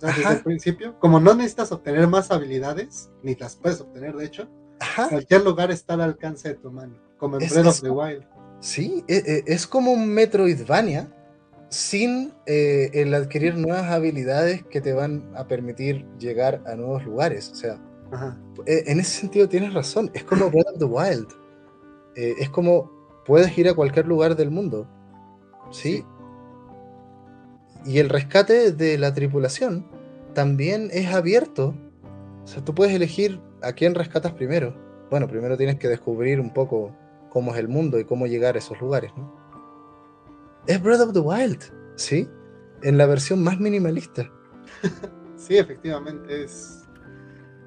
[0.00, 4.48] Desde el principio, como no necesitas obtener más habilidades, ni las puedes obtener, de hecho,
[4.80, 5.08] Ajá.
[5.08, 7.90] cualquier lugar está al alcance de tu mano, como en Es- Breath of es- the
[7.90, 8.24] Wild.
[8.60, 11.12] Sí, e- e- es como un Metroidvania
[11.68, 17.50] sin eh, el adquirir nuevas habilidades que te van a permitir llegar a nuevos lugares.
[17.50, 17.78] O sea,
[18.10, 18.38] Ajá.
[18.66, 20.10] eh, en ese sentido tienes razón.
[20.14, 21.28] Es como Breath of the Wild.
[22.16, 22.90] Eh, es como
[23.26, 24.88] puedes ir a cualquier lugar del mundo.
[25.70, 25.98] Sí.
[25.98, 26.04] Sí.
[27.84, 29.86] Y el rescate de la tripulación
[30.34, 31.74] también es abierto.
[32.44, 34.76] O sea, tú puedes elegir a quién rescatas primero.
[35.10, 36.94] Bueno, primero tienes que descubrir un poco
[37.30, 39.32] cómo es el mundo y cómo llegar a esos lugares, ¿no?
[40.66, 41.62] Es Breath of the Wild,
[41.96, 42.28] ¿sí?
[42.82, 44.30] En la versión más minimalista.
[45.36, 46.86] sí, efectivamente, es...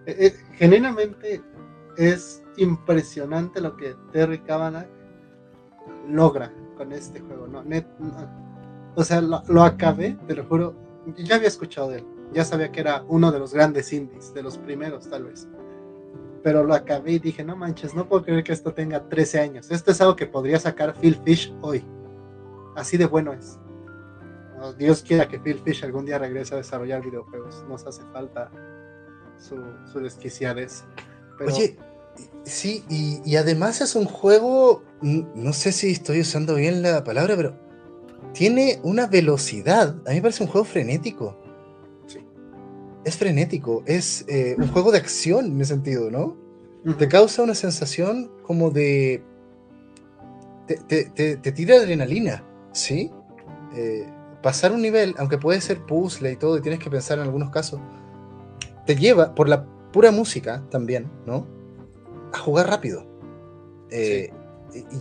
[0.06, 1.42] Eh, eh, genuinamente
[1.98, 4.88] es impresionante lo que Terry Kavanagh
[6.08, 7.64] logra con este juego, ¿no?
[8.96, 10.76] O sea, lo, acabé, te lo juro,
[11.18, 14.44] ya había escuchado de él, ya sabía que era uno de los grandes indies, de
[14.44, 15.48] los primeros tal vez.
[16.44, 19.72] Pero lo acabé y dije, no manches, no puedo creer que esto tenga 13 años.
[19.72, 21.86] Esto es algo que podría sacar Phil Fish hoy.
[22.76, 23.60] Así de bueno es.
[24.78, 27.64] Dios quiera que Phil Fish algún día regrese a desarrollar videojuegos.
[27.70, 28.52] Nos hace falta
[29.38, 29.56] su,
[29.92, 30.84] su desquiciadez.
[31.40, 31.78] Oye,
[32.44, 37.71] sí, y, además es un juego, no sé si estoy usando bien la palabra, pero
[38.34, 39.96] tiene una velocidad.
[40.06, 41.38] A mí me parece un juego frenético.
[42.08, 42.20] Sí.
[43.04, 46.38] Es frenético, es eh, un juego de acción en ese sentido, ¿no?
[46.98, 49.24] Te causa una sensación como de...
[50.68, 52.44] Te, te, te tira adrenalina.
[52.72, 53.12] ¿sí?
[53.76, 54.08] Eh,
[54.42, 57.50] pasar un nivel, aunque puede ser puzzle y todo, y tienes que pensar en algunos
[57.50, 57.80] casos,
[58.86, 61.46] te lleva, por la pura música también, ¿no?
[62.34, 63.06] A jugar rápido.
[63.92, 64.32] Eh,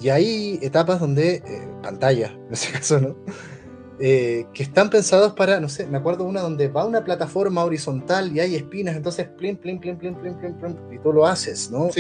[0.01, 3.17] y hay etapas donde, eh, pantalla, en ese caso, ¿no?
[3.99, 8.41] que están pensados para, no sé, me acuerdo una donde va una plataforma horizontal y
[8.41, 11.91] hay espinas, entonces plim, plim, plim, plim, plim, plim, plim y tú lo haces, ¿no?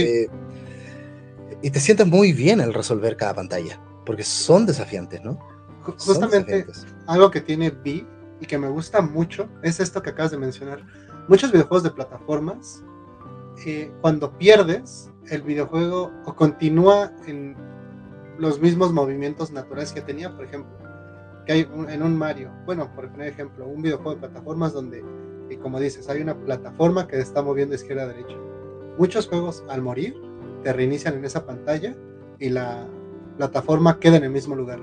[1.62, 5.38] y te sientes muy bien al resolver cada pantalla, porque son desafiantes, ¿no?
[5.82, 6.66] Justamente
[7.06, 8.06] algo que tiene B
[8.40, 10.84] y que me gusta mucho es esto que acabas de mencionar.
[11.28, 12.82] Muchos videojuegos de plataformas,
[13.66, 17.56] eh, cuando pierdes, el videojuego o continúa en
[18.38, 20.72] los mismos movimientos naturales que tenía, por ejemplo,
[21.46, 25.04] que hay en un Mario, bueno, por ejemplo, un videojuego de plataformas donde,
[25.50, 28.36] y como dices, hay una plataforma que está moviendo izquierda a derecha.
[28.98, 30.14] Muchos juegos al morir
[30.62, 31.94] te reinician en esa pantalla
[32.38, 32.86] y la
[33.36, 34.80] plataforma queda en el mismo lugar.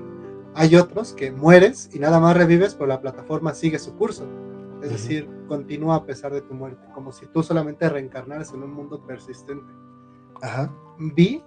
[0.54, 4.26] Hay otros que mueres y nada más revives, pero la plataforma sigue su curso.
[4.82, 8.72] Es decir, continúa a pesar de tu muerte, como si tú solamente reencarnaras en un
[8.72, 9.72] mundo persistente.
[10.42, 10.72] Ajá.
[10.98, 11.42] Vi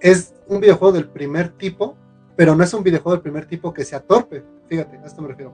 [0.00, 1.96] es un videojuego del primer tipo,
[2.36, 4.44] pero no es un videojuego del primer tipo que sea torpe.
[4.68, 5.52] Fíjate, a esto me refiero.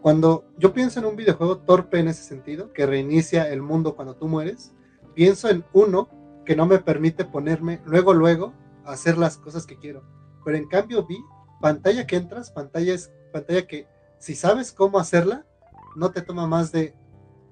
[0.00, 4.14] Cuando yo pienso en un videojuego torpe en ese sentido, que reinicia el mundo cuando
[4.14, 4.72] tú mueres,
[5.14, 6.08] pienso en uno
[6.44, 10.02] que no me permite ponerme luego, luego a hacer las cosas que quiero.
[10.44, 11.18] Pero en cambio vi
[11.60, 13.86] pantalla que entras, pantalla es pantalla que
[14.18, 15.44] si sabes cómo hacerla,
[15.96, 16.94] no te toma más de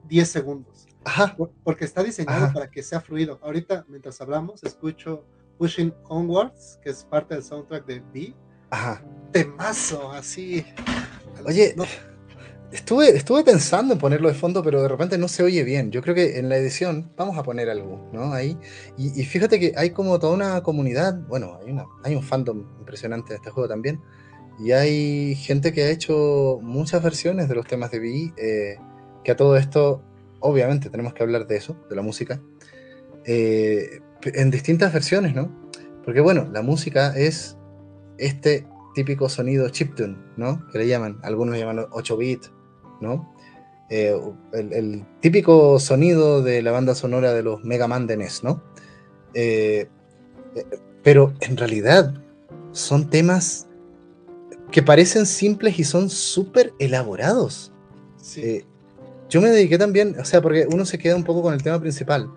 [0.05, 0.87] 10 segundos.
[1.07, 1.37] Ajá.
[1.63, 3.39] Porque está diseñado para que sea fluido.
[3.41, 5.25] Ahorita, mientras hablamos, escucho
[5.57, 8.35] Pushing Onwards, que es parte del soundtrack de B.
[8.71, 9.03] Ajá.
[9.33, 10.67] Temazo, así.
[11.45, 11.77] Oye,
[12.73, 15.93] Estuve, estuve pensando en ponerlo de fondo, pero de repente no se oye bien.
[15.93, 18.33] Yo creo que en la edición vamos a poner algo, ¿no?
[18.33, 18.59] Ahí.
[18.99, 23.31] Y, fíjate que hay como toda una comunidad, bueno, hay, una, hay un fandom impresionante
[23.31, 24.01] de este juego también.
[24.59, 28.79] Y hay gente que ha hecho muchas versiones de los temas de Vi, eh,
[29.23, 30.03] que a todo esto,
[30.47, 32.41] obviamente tenemos que hablar de eso, de la música,
[33.25, 35.51] eh, en distintas versiones, ¿no?
[36.05, 37.57] Porque bueno, la música es
[38.19, 40.67] este típico sonido chiptune, ¿no?
[40.71, 42.45] Que le llaman, algunos le llaman 8 bit,
[43.01, 43.33] ¿no?
[43.91, 44.19] Eh,
[44.53, 48.63] el, típico sonido de la banda sonora de los Mega Man de NES, ¿no?
[49.35, 49.89] Eh,
[51.03, 52.15] pero en realidad
[52.73, 53.69] son temas
[54.71, 57.73] que parecen simples y son súper elaborados.
[59.29, 61.81] Yo me dediqué también, o sea, porque uno se queda un poco con el tema
[61.81, 62.31] principal,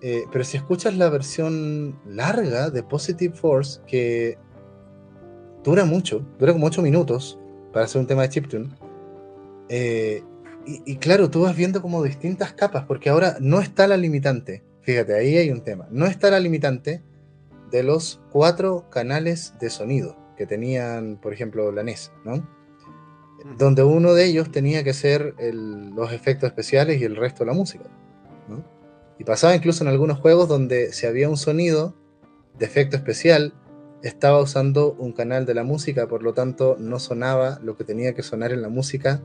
[0.00, 4.38] pero si escuchas la versión larga de Positive Force, que
[5.62, 7.38] dura mucho, dura como 8 minutos
[7.72, 8.70] para hacer un tema de chiptune.
[9.68, 10.22] Eh,
[10.66, 14.62] y, claro, tú vas viendo como distintas capas, porque ahora no está la limitante.
[14.82, 15.88] Fíjate, ahí hay un tema.
[15.90, 17.02] No está la limitante
[17.70, 22.46] de los cuatro canales de sonido que tenían, por ejemplo, la NES, ¿no?
[23.58, 27.84] Donde uno de ellos tenía que ser los efectos especiales y el resto la música,
[28.48, 28.64] ¿no?
[29.18, 31.94] Y pasaba incluso en algunos juegos donde si había un sonido
[32.58, 33.52] de efecto especial
[34.02, 38.14] estaba usando un canal de la música, por lo tanto no sonaba lo que tenía
[38.14, 39.22] que sonar en la música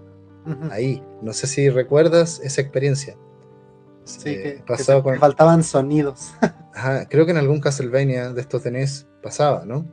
[0.70, 1.02] ahí.
[1.22, 3.16] No sé si recuerdas esa experiencia.
[4.04, 6.34] Sí, eh, que, faltaban sonidos.
[7.10, 9.86] creo que en algún Castlevania de estos tenés pasaba, ¿no?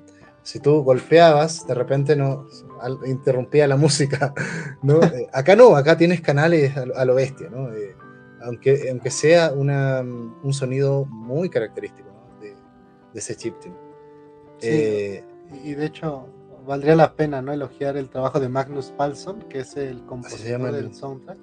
[0.43, 2.47] Si tú golpeabas, de repente no
[3.07, 4.35] interrumpía la música,
[4.83, 5.03] ¿no?
[5.03, 7.73] Eh, acá no, acá tienes canales a, lo bestia, ¿no?
[7.73, 7.95] Eh,
[8.43, 12.09] aunque, aunque sea una, un sonido muy característico
[12.41, 12.55] de,
[13.15, 13.75] ese chiptune.
[14.59, 15.21] Sí,
[15.65, 16.29] y de hecho,
[16.67, 20.95] valdría la pena no elogiar el trabajo de Magnus Palsson, que es el compositor del
[20.95, 21.39] soundtrack.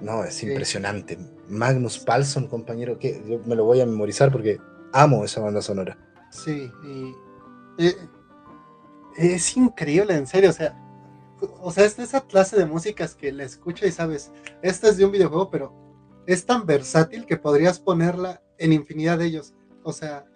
[0.00, 1.18] no, es impresionante.
[1.48, 4.58] Magnus Palsson, compañero, que yo me lo voy a memorizar porque
[4.92, 5.98] amo esa banda sonora.
[6.30, 7.14] Sí, y,
[9.18, 10.76] es increíble, en serio, o sea,
[11.60, 14.96] o sea, es de esa clase de músicas que la escucha y sabes, esta es
[14.96, 15.72] de un videojuego, pero
[16.26, 19.54] es tan versátil que podrías ponerla en infinidad de ellos.
[19.82, 20.26] O sea,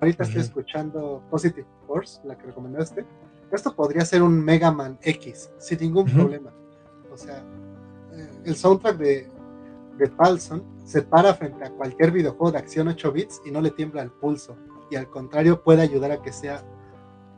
[0.00, 3.04] ahorita estoy escuchando Positive Force, la que recomendaste.
[3.50, 6.52] Esto podría ser un Mega Man X, sin ningún problema.
[7.12, 7.44] O sea,
[8.12, 9.30] eh, el soundtrack de,
[9.98, 13.70] de Paulson se para frente a cualquier videojuego de acción 8 bits y no le
[13.70, 14.56] tiembla el pulso.
[14.90, 16.64] Y al contrario, puede ayudar a que sea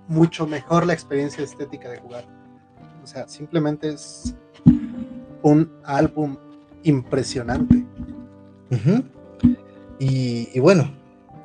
[0.08, 2.26] mucho mejor la experiencia estética de jugar.
[3.02, 4.34] O sea, simplemente es
[5.42, 6.36] un álbum
[6.82, 7.84] impresionante.
[9.98, 10.90] y, bueno,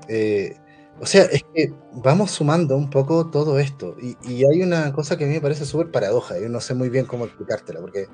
[0.08, 0.56] eh,
[1.02, 3.96] o sea, es que vamos sumando un poco todo esto.
[4.02, 6.40] Y, hay una cosa que a mí me parece súper paradoja.
[6.40, 8.08] Yo no sé muy bien cómo explicártela, porque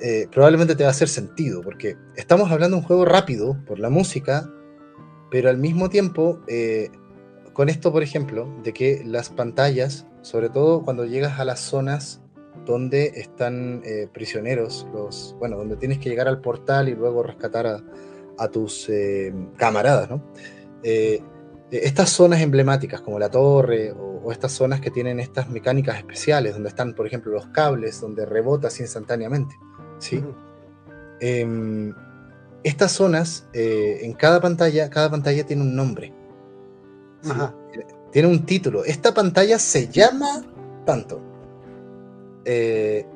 [0.00, 1.62] eh, probablemente te va a hacer sentido.
[1.62, 4.48] Porque estamos hablando de un juego rápido por la música,
[5.30, 6.90] pero al mismo tiempo, eh,
[7.52, 12.20] con esto, por ejemplo, de que las pantallas, sobre todo cuando llegas a las zonas
[12.64, 17.66] donde están eh, prisioneros, los, bueno, donde tienes que llegar al portal y luego rescatar
[17.66, 20.22] a, tus eh, camaradas, ¿no?
[20.82, 21.20] Eh,
[21.70, 26.70] estas zonas emblemáticas como la torre o, estas zonas que tienen estas mecánicas especiales, donde
[26.70, 29.58] están, por ejemplo, los cables, donde rebotas instantáneamente,
[29.98, 30.24] ¿sí?
[31.20, 31.94] Em,
[32.64, 36.14] estas zonas, en cada pantalla, cada pantalla tiene un nombre.
[38.12, 38.84] Tiene un título.
[38.84, 40.44] Esta pantalla se llama
[40.84, 41.20] tanto.
[42.44, 43.06] Eh,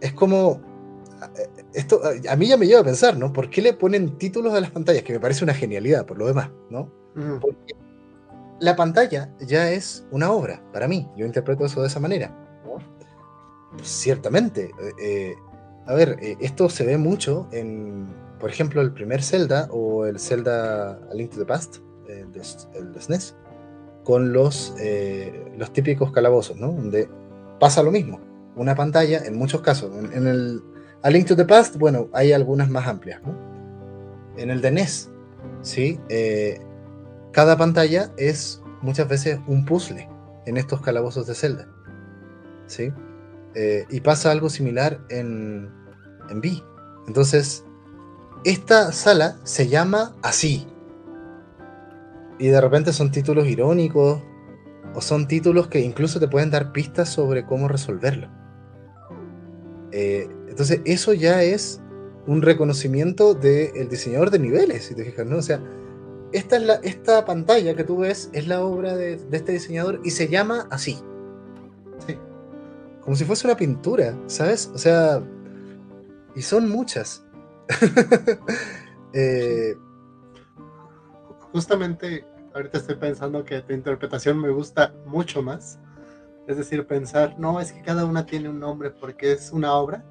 [0.00, 0.60] es como.
[1.36, 3.32] Eh, esto a mí ya me lleva a pensar, ¿no?
[3.32, 5.02] ¿Por qué le ponen títulos a las pantallas?
[5.02, 6.90] Que me parece una genialidad, por lo demás, ¿no?
[7.40, 7.74] Porque
[8.60, 11.08] la pantalla ya es una obra, para mí.
[11.16, 12.34] Yo interpreto eso de esa manera.
[13.82, 14.70] Ciertamente.
[15.00, 15.34] Eh,
[15.86, 18.06] a ver, esto se ve mucho en,
[18.40, 21.76] por ejemplo, el primer Zelda o el Zelda A Link to the Past,
[22.08, 22.28] el
[22.74, 24.74] el SNES, e con los,
[25.56, 26.68] los típicos calabozos, ¿no?
[26.68, 27.08] Donde
[27.58, 28.20] pasa lo mismo.
[28.54, 29.92] Una pantalla, en muchos casos.
[29.96, 30.62] En, el
[31.02, 33.20] A Link to the Past, bueno, hay algunas más amplias.
[34.36, 35.10] En el de NES,
[35.62, 36.00] ¿sí?
[36.08, 36.60] Eh,
[37.32, 40.08] cada pantalla es muchas veces un puzzle
[40.46, 41.68] en estos calabozos de Zelda.
[42.66, 42.92] ¿sí?
[43.54, 45.70] Eh, y pasa algo similar en,
[46.30, 46.62] en B.
[47.06, 47.64] Entonces,
[48.44, 50.66] esta sala se llama así.
[52.38, 54.20] Y de repente son títulos irónicos,
[54.94, 58.28] o son títulos que incluso te pueden dar pistas sobre cómo resolverlo.
[59.92, 61.80] Eh, entonces, eso ya es
[62.26, 65.36] un reconocimiento del diseñador de niveles, si te fijas, ¿no?
[65.36, 65.62] O sea,
[66.32, 70.10] esta, es la, esta pantalla que tú ves es la obra de, este diseñador y
[70.10, 70.98] se llama así.
[72.06, 72.16] Sí.
[73.02, 74.70] Como si fuese una pintura, ¿sabes?
[74.74, 75.22] O sea,
[76.34, 77.24] y son muchas.
[79.18, 79.74] Eh,
[81.56, 85.78] Justamente ahorita estoy pensando que tu interpretación me gusta mucho más.
[86.46, 90.04] Es decir, pensar, no, es que cada una tiene un nombre porque es una obra.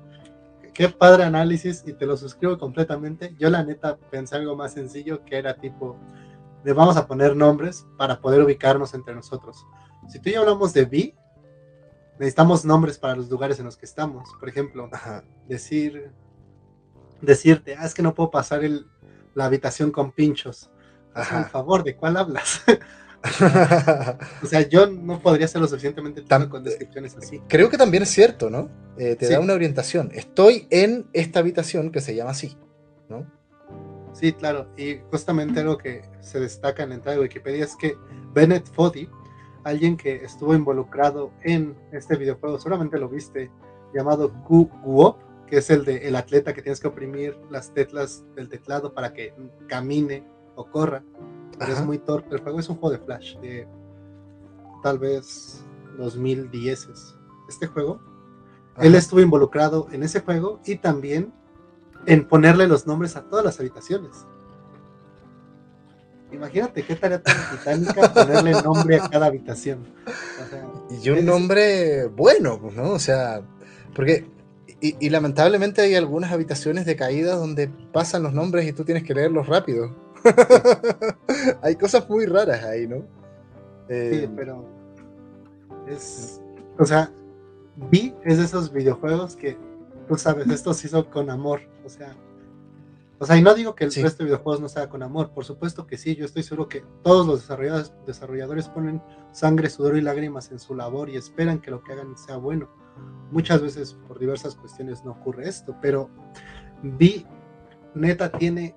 [0.74, 3.36] Qué padre análisis y te lo suscribo completamente.
[3.38, 6.00] Yo la neta pensé algo más sencillo que era tipo,
[6.64, 9.68] de vamos a poner nombres para poder ubicarnos entre nosotros.
[10.08, 11.16] Si tú y yo hablamos de B,
[12.18, 14.28] necesitamos nombres para los lugares en los que estamos.
[14.40, 14.90] Por ejemplo,
[15.48, 16.12] decir,
[17.22, 18.88] decirte, ah, es que no puedo pasar el,
[19.36, 20.72] la habitación con pinchos
[21.16, 22.62] por favor, ¿de cuál hablas?
[24.44, 27.42] o sea, yo no podría ser lo suficientemente tan con descripciones así.
[27.48, 28.70] Creo que también es cierto, ¿no?
[28.98, 30.12] Eh, te da una orientación.
[30.14, 32.58] Estoy en esta habitación que se llama así,
[33.10, 33.26] ¿no?
[34.14, 34.68] Sí, claro.
[34.78, 37.98] Y justamente algo que se destaca en la entrada de Wikipedia es que
[38.34, 39.10] Bennett Foddy,
[39.64, 43.50] alguien que estuvo involucrado en este videojuego, seguramente lo viste,
[43.94, 44.70] llamado Gu
[45.48, 49.14] que es el de el atleta que tienes que oprimir las teclas del teclado para
[49.14, 49.34] que
[49.68, 50.24] camine
[50.56, 51.04] o corra,
[51.58, 52.36] pero es muy torpe.
[52.36, 53.68] El juego es un juego de Flash de
[54.84, 55.64] tal vez
[55.98, 56.90] 2010.
[57.50, 58.00] Este juego,
[58.78, 61.34] él estuvo involucrado en ese juego y también
[62.06, 64.26] en ponerle los nombres a todas las habitaciones.
[66.32, 69.86] Imagínate qué tarea tan titánica ponerle nombre a cada habitación.
[70.90, 72.92] y un nombre bueno, pues, ¿no?
[72.92, 73.42] O sea,
[73.96, 74.28] porque
[74.82, 79.14] y, lamentablemente hay algunas habitaciones de caídas donde pasan los nombres y tú tienes que
[79.14, 80.05] leerlos rápido.
[81.62, 82.98] Hay cosas muy raras ahí, ¿no?
[83.88, 84.66] sí, eh, pero
[85.88, 86.42] es,
[86.80, 87.12] o sea,
[87.92, 89.58] vi es de esos videojuegos que
[90.08, 92.16] tú sabes, esto se hizo con amor, o sea,
[93.18, 95.46] O sea, y no digo que el resto de videojuegos no sea con amor, por
[95.46, 100.02] supuesto que sí, yo estoy seguro que todos los desarrolladores, desarrolladores ponen sangre, sudor y
[100.02, 102.70] lágrimas en su labor y esperan que lo que hagan sea bueno.
[103.32, 106.10] Muchas veces por diversas cuestiones no ocurre esto, pero
[106.84, 107.26] vi,
[107.94, 108.76] neta, tiene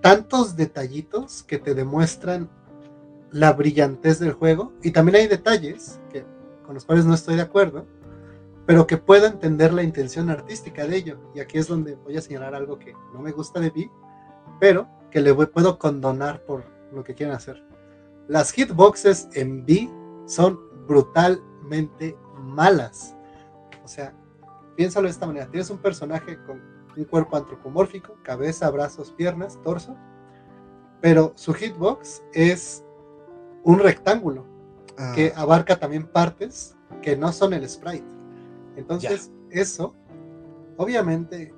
[0.00, 2.48] tantos detallitos que te demuestran
[3.30, 6.24] la brillantez del juego y también hay detalles que,
[6.64, 7.86] con los cuales no estoy de acuerdo,
[8.66, 11.18] pero que puedo entender la intención artística de ello.
[11.34, 13.90] Y aquí es donde voy a señalar algo que no me gusta de Vi,
[14.58, 17.62] pero que le puedo condonar por lo que quieren hacer.
[18.28, 19.90] Las hitboxes en Vi
[20.26, 23.14] son brutalmente malas.
[23.84, 24.12] O sea,
[24.74, 25.46] piénsalo de esta manera.
[25.46, 29.96] Tienes un personaje con un cuerpo antropomórfico, cabeza, brazos, piernas, torso,
[31.00, 32.84] pero su hitbox es
[33.64, 34.46] un rectángulo
[35.14, 35.42] que ah.
[35.42, 38.06] abarca también partes que no son el sprite.
[38.76, 39.94] Entonces, eso,
[40.76, 41.54] obviamente,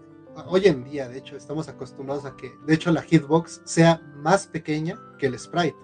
[0.46, 4.46] hoy en día, de hecho, estamos acostumbrados a que, de hecho, la hitbox sea más
[4.46, 5.77] pequeña que el sprite.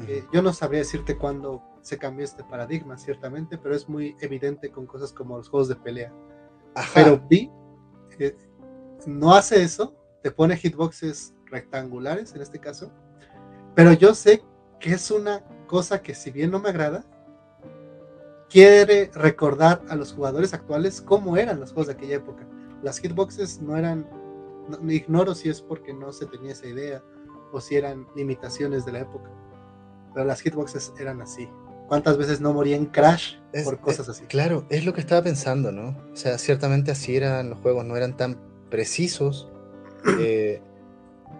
[0.00, 4.70] Eh, yo no sabría decirte cuándo se cambió este paradigma, ciertamente, pero es muy evidente
[4.70, 6.12] con cosas como los juegos de pelea.
[6.94, 7.50] Pero B
[8.18, 8.36] eh,
[9.06, 12.90] no hace eso, te pone hitboxes rectangulares en este caso,
[13.74, 14.42] pero yo sé
[14.80, 17.04] que es una cosa que si bien no me agrada,
[18.48, 22.46] quiere recordar a los jugadores actuales cómo eran los juegos de aquella época.
[22.82, 24.08] Las hitboxes no eran,
[24.68, 27.02] no, ignoro si es porque no se tenía esa idea
[27.52, 29.30] o si eran limitaciones de la época,
[30.14, 31.48] pero las hitboxes eran así.
[31.88, 34.24] ¿Cuántas veces no moría en Crash por cosas así?
[34.24, 35.96] Claro, es lo que estaba pensando, ¿no?
[36.12, 38.36] O sea, ciertamente así eran los juegos, no eran tan
[38.70, 39.50] precisos.
[40.20, 40.60] Eh,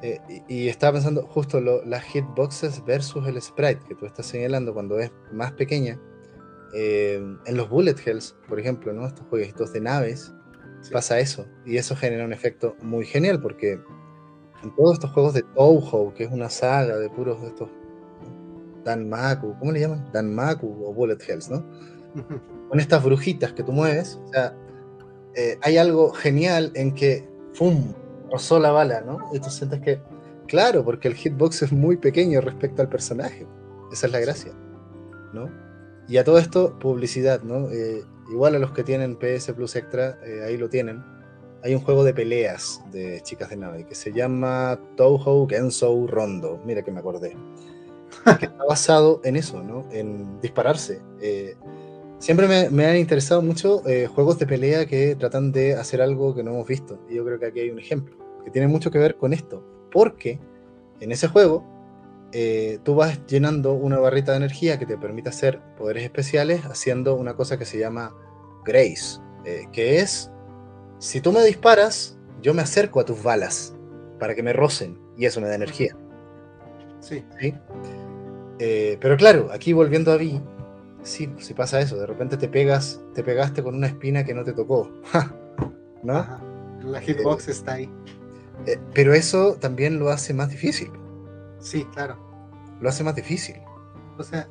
[0.03, 4.99] eh, y, estaba pensando justo las hitboxes versus el sprite que tú estás señalando cuando
[4.99, 5.99] es más pequeña
[6.75, 9.07] eh, en los bullet hells, por ejemplo, ¿no?
[9.07, 10.33] estos jueguitos de naves,
[10.93, 11.47] pasa eso.
[11.65, 13.81] Y eso genera un efecto muy genial porque
[14.63, 17.71] en todos estos juegos de Touhou, que es una saga de puros de estos
[18.85, 20.09] Danmaku, ¿cómo le llaman?
[20.13, 21.65] Danmaku o bullet hells, ¿no?
[22.69, 24.55] Con estas brujitas que tú mueves, o sea,
[25.37, 27.93] eh, hay algo genial en que, ¡fum!,
[28.31, 29.19] rozó la bala, ¿no?
[29.35, 30.01] Y tú sientes que,
[30.47, 33.47] claro, porque el hitbox es muy pequeño respecto al personaje.
[33.93, 34.53] Esa es la gracia,
[35.35, 35.51] ¿no?
[36.09, 37.71] Y a todo esto, publicidad, ¿no?
[37.71, 41.05] Eh, igual a los que tienen PS Plus Extra, eh, ahí lo tienen.
[41.63, 46.61] Hay un juego de peleas de chicas de nave que se llama Touhou Gensou Rondo.
[46.65, 47.37] Mira que me acordé.
[48.39, 49.85] que está basado en eso, ¿no?
[49.91, 51.01] En dispararse.
[52.19, 53.83] Siempre me, me, han interesado mucho
[54.15, 56.99] juegos de pelea que tratan de hacer algo que no hemos visto.
[57.09, 59.63] Y yo creo que aquí hay un ejemplo que tiene mucho que ver con esto.
[59.91, 60.39] Porque
[61.01, 61.65] en ese juego
[62.33, 67.15] eh, tú vas llenando una barrita de energía que te permite hacer poderes especiales haciendo
[67.15, 68.15] una cosa que se llama
[68.65, 70.31] Grace, eh, que es,
[70.99, 73.75] si tú me disparas, yo me acerco a tus balas
[74.19, 75.97] para que me rocen y eso me da energía.
[77.01, 77.25] Sí.
[78.59, 80.41] Eh, pero claro, aquí volviendo a Vi,
[81.07, 84.45] sí, si pasa eso, de repente te pegas, te pegaste con una espina que no
[84.45, 84.91] te tocó.
[86.03, 86.25] ¿No?
[86.83, 87.91] La hitbox está ahí.
[88.95, 90.91] pero eso también lo hace más difícil.
[91.59, 92.17] Sí, claro.
[92.81, 93.57] Lo hace más difícil.
[94.19, 94.49] O sea,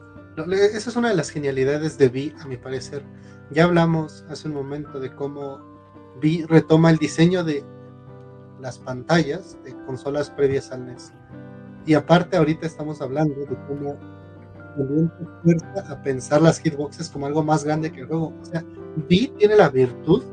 [0.52, 3.04] esa es una de las genialidades de Vi, a mi parecer.
[3.52, 5.62] Ya hablamos hace un momento de cómo
[6.20, 7.64] Vi retoma el diseño de
[8.62, 11.14] las pantallas de consolas previas al NES.
[11.86, 13.98] Y aparte ahorita estamos hablando de cómo
[14.78, 15.12] también
[15.44, 18.34] fuerza a pensar las hitboxes como algo más grande que el juego.
[18.42, 18.64] O sea,
[19.08, 20.24] Vi tiene la virtud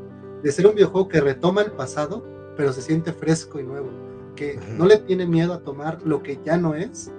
[0.41, 2.23] de ser un videojuego que retoma el pasado,
[2.55, 4.03] pero se siente fresco y nuevo
[4.35, 7.11] que no le tiene miedo a tomar lo que ya no es,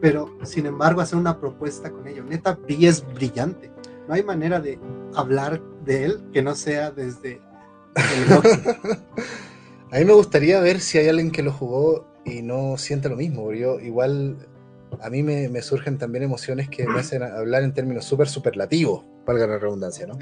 [0.00, 2.24] pero sin embargo hacer una propuesta con ello.
[2.24, 3.70] Neta, Vi es brillante.
[4.08, 4.78] No hay manera de
[5.14, 7.40] hablar de él que no sea desde
[7.94, 8.32] el
[9.92, 13.16] A mí me gustaría ver si hay alguien que lo jugó y no siente lo
[13.16, 13.52] mismo.
[13.52, 14.48] Yo igual
[15.00, 19.46] a mí me, surgen también emociones que me hacen hablar en términos súper superlativos, valga
[19.46, 20.18] la redundancia, ¿no?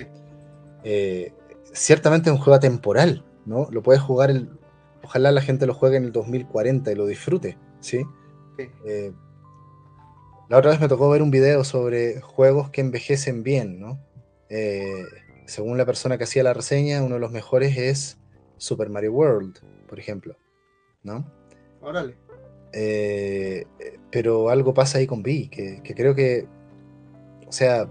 [0.84, 1.32] Eh,
[1.72, 3.68] ciertamente es un juego atemporal, ¿no?
[3.70, 4.48] Lo puedes jugar el,
[5.02, 8.04] ojalá la gente lo juegue en el 2040 y lo disfrute, ¿sí?
[8.86, 9.12] Eh,
[10.48, 14.00] la otra vez me tocó ver un video sobre juegos que envejecen bien, ¿no?
[14.48, 15.04] Eh,
[15.46, 18.18] según la persona que hacía la reseña, uno de los mejores es
[18.56, 19.58] Super Mario World,
[19.88, 20.36] por ejemplo,
[21.02, 21.24] ¿no?
[21.80, 22.16] Órale.
[22.72, 23.66] Eh,
[24.10, 26.46] pero algo pasa ahí con Vi, que, creo que,
[27.46, 27.88] o sea,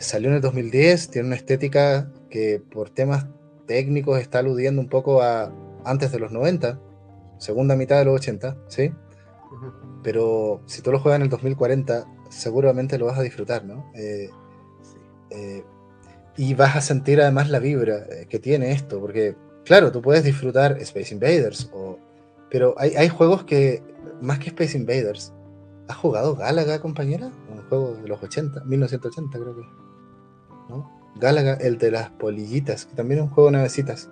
[0.00, 3.26] salió en el 2010, tiene una estética que por temas
[3.66, 5.52] técnicos está aludiendo un poco a,
[5.84, 6.80] antes de los 90,
[7.38, 8.92] segunda mitad de los 80, ¿sí?
[10.02, 13.90] Pero si tú lo juegas en el 2040, seguramente lo vas a disfrutar, ¿no?
[13.94, 14.30] Eh,
[15.30, 15.64] eh,
[16.36, 20.24] y vas a sentir además la vibra eh, que tiene esto, porque claro, tú puedes
[20.24, 21.98] disfrutar Space Invaders, o,
[22.52, 23.82] pero hay, hay juegos que,
[24.20, 25.32] más que Space Invaders,
[25.88, 27.32] ¿has jugado Galaga, compañera?
[27.50, 29.62] Un juego de los 80, 1980 creo que.
[30.68, 31.02] ¿no?
[31.16, 34.10] Galaga, el de las polillitas, que también es un juego de navecitas.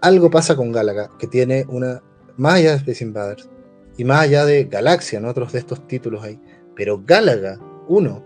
[0.00, 2.02] Algo pasa con Galaga, que tiene una,
[2.36, 3.48] más allá de Space Invaders,
[3.96, 5.28] y más allá de Galaxia, ¿no?
[5.28, 6.40] otros de estos títulos ahí,
[6.74, 8.24] pero Galaga 1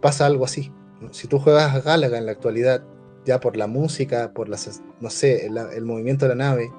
[0.00, 0.72] pasa algo así.
[1.10, 2.82] Si tú juegas a Galaga en la actualidad,
[3.24, 6.70] ya por la música, por las, no sé, el, movimiento de la nave,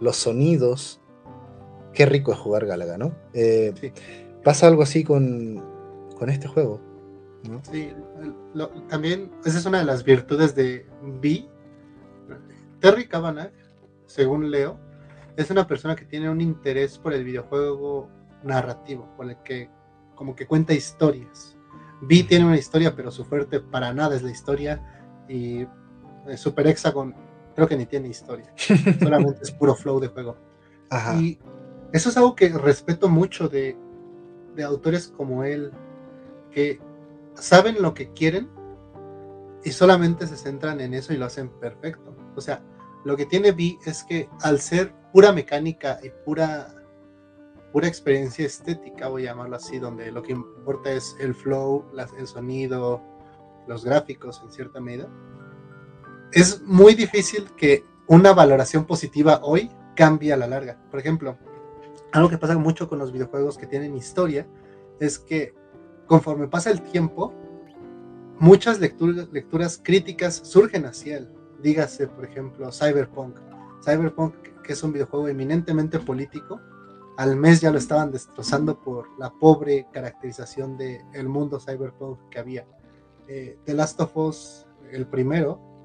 [0.00, 1.00] los sonidos,
[1.92, 3.14] qué rico es jugar Galaga, ¿no?
[3.32, 3.92] Eh,
[4.44, 5.62] pasa algo así con,
[6.18, 6.80] con este juego.
[7.70, 7.92] Sí,
[8.88, 10.86] también esa es una de las virtudes de
[11.20, 11.48] B.
[12.80, 13.52] Terry Cavanagh,
[14.06, 14.78] según Leo,
[15.36, 18.08] es una persona que tiene un interés por el videojuego
[18.42, 19.70] narrativo, por el que
[20.14, 21.56] como que cuenta historias.
[22.02, 24.82] Vi tiene una historia, pero su fuerte para nada es la historia.
[25.28, 25.66] Y
[26.36, 27.14] Super Hexagon
[27.56, 28.52] creo que ni tiene historia.
[29.02, 30.36] Solamente es puro flow de juego.
[31.18, 31.38] Y
[31.92, 33.76] eso es algo que respeto mucho de,
[34.54, 35.72] de autores como él,
[36.52, 36.78] que
[37.34, 38.48] saben lo que quieren
[39.64, 42.14] y solamente se centran en eso y lo hacen perfecto.
[42.36, 42.62] O sea,
[43.04, 46.76] lo que tiene Vi es que al ser pura mecánica y pura
[47.72, 51.84] pura experiencia estética, voy a llamarlo así, donde lo que importa es el flow,
[52.18, 53.02] el sonido,
[53.66, 55.10] los gráficos en cierta medida.
[56.36, 60.78] Es muy difícil que una valoración positiva hoy cambie a la larga.
[60.90, 61.38] Por ejemplo,
[62.12, 64.46] algo que pasa mucho con los videojuegos que tienen historia
[65.00, 65.54] es que
[66.06, 67.32] conforme pasa el tiempo,
[68.38, 71.28] muchas lecturas, críticas surgen hacia él.
[71.62, 73.38] Dígase, por ejemplo, Cyberpunk.
[73.82, 76.60] Cyberpunk, que es un videojuego eminentemente político,
[77.16, 82.38] al mes ya lo estaban destrozando por la pobre caracterización del el mundo cyberpunk que
[82.38, 82.66] había.
[83.26, 85.75] Eh, The Last of Us, el primero,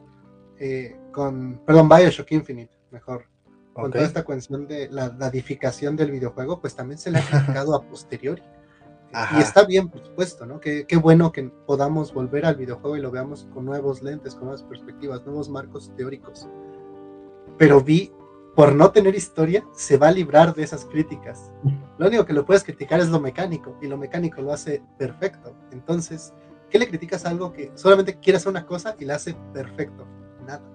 [0.64, 3.26] eh, con, perdón, Bioshock Infinite, mejor,
[3.74, 7.74] con toda esta cuestión de la dadificación del videojuego, pues también se le ha criticado
[7.76, 8.43] a posteriori.
[9.38, 10.62] Y está bien, por supuesto, ¿no?
[10.62, 14.45] Qué, qué bueno que podamos volver al videojuego y lo veamos con nuevos lentes, con
[14.45, 16.47] nuevas perspectivas, nuevos marcos teóricos.
[17.57, 18.09] Pero vi
[18.55, 21.51] por no tener historia, se va a librar de esas críticas.
[21.97, 25.57] Lo único que lo puedes criticar es lo mecánico, y lo mecánico lo hace perfecto.
[25.74, 26.34] Entonces,
[26.70, 30.07] ¿qué le criticas a algo que solamente quiere hacer una cosa y la hace perfecto?
[30.52, 30.72] Nada.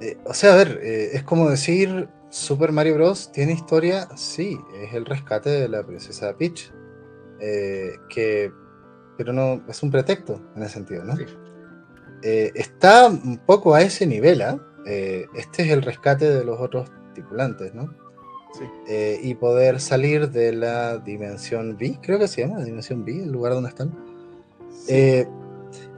[0.00, 3.30] Eh, o sea, a ver, eh, es como decir, Super Mario Bros.
[3.32, 6.72] tiene historia, sí, es el rescate de la princesa Peach,
[7.40, 8.52] eh, que,
[9.16, 11.14] pero no, es un pretexto en ese sentido, ¿no?
[12.22, 14.58] está un poco a ese nivel, ¿ah?
[14.86, 17.94] Eh, este es el rescate de los otros tripulantes, ¿no?
[18.54, 18.64] Sí.
[19.22, 23.30] Y poder salir de la dimensión B, creo que se llama, la dimensión B, el
[23.30, 23.92] lugar donde están.
[24.88, 25.26] Eh,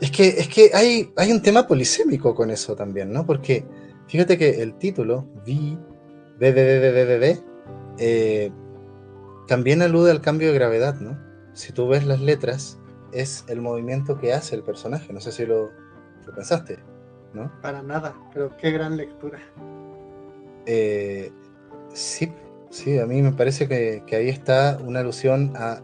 [0.01, 3.25] es que, es que hay, hay un tema polisémico con eso también, ¿no?
[3.27, 3.65] Porque
[4.09, 5.79] fíjate que el título, V,
[6.39, 7.19] B, B, B, B, B,
[7.99, 8.53] B,
[9.47, 11.19] también alude al cambio de gravedad, ¿no?
[11.55, 12.79] Si tú ves las letras,
[13.13, 15.71] es el movimiento que hace el personaje, no sé si lo,
[16.27, 16.79] lo pensaste.
[17.63, 19.39] Para nada, pero qué gran lectura.
[20.65, 21.31] Eh,
[21.93, 22.33] sí,
[22.71, 25.81] sí, a mí me parece que, ahí está una alusión a...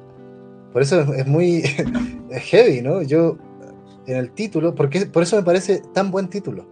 [0.73, 1.63] Por eso es, muy
[2.31, 3.03] heavy, ¿no?
[3.03, 3.37] Yo,
[4.07, 6.67] en el título, porque por eso me parece tan buen título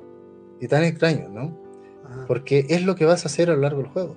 [0.61, 1.57] y tan extraño, ¿no?
[2.27, 4.17] Porque es lo que vas a hacer a lo largo del juego.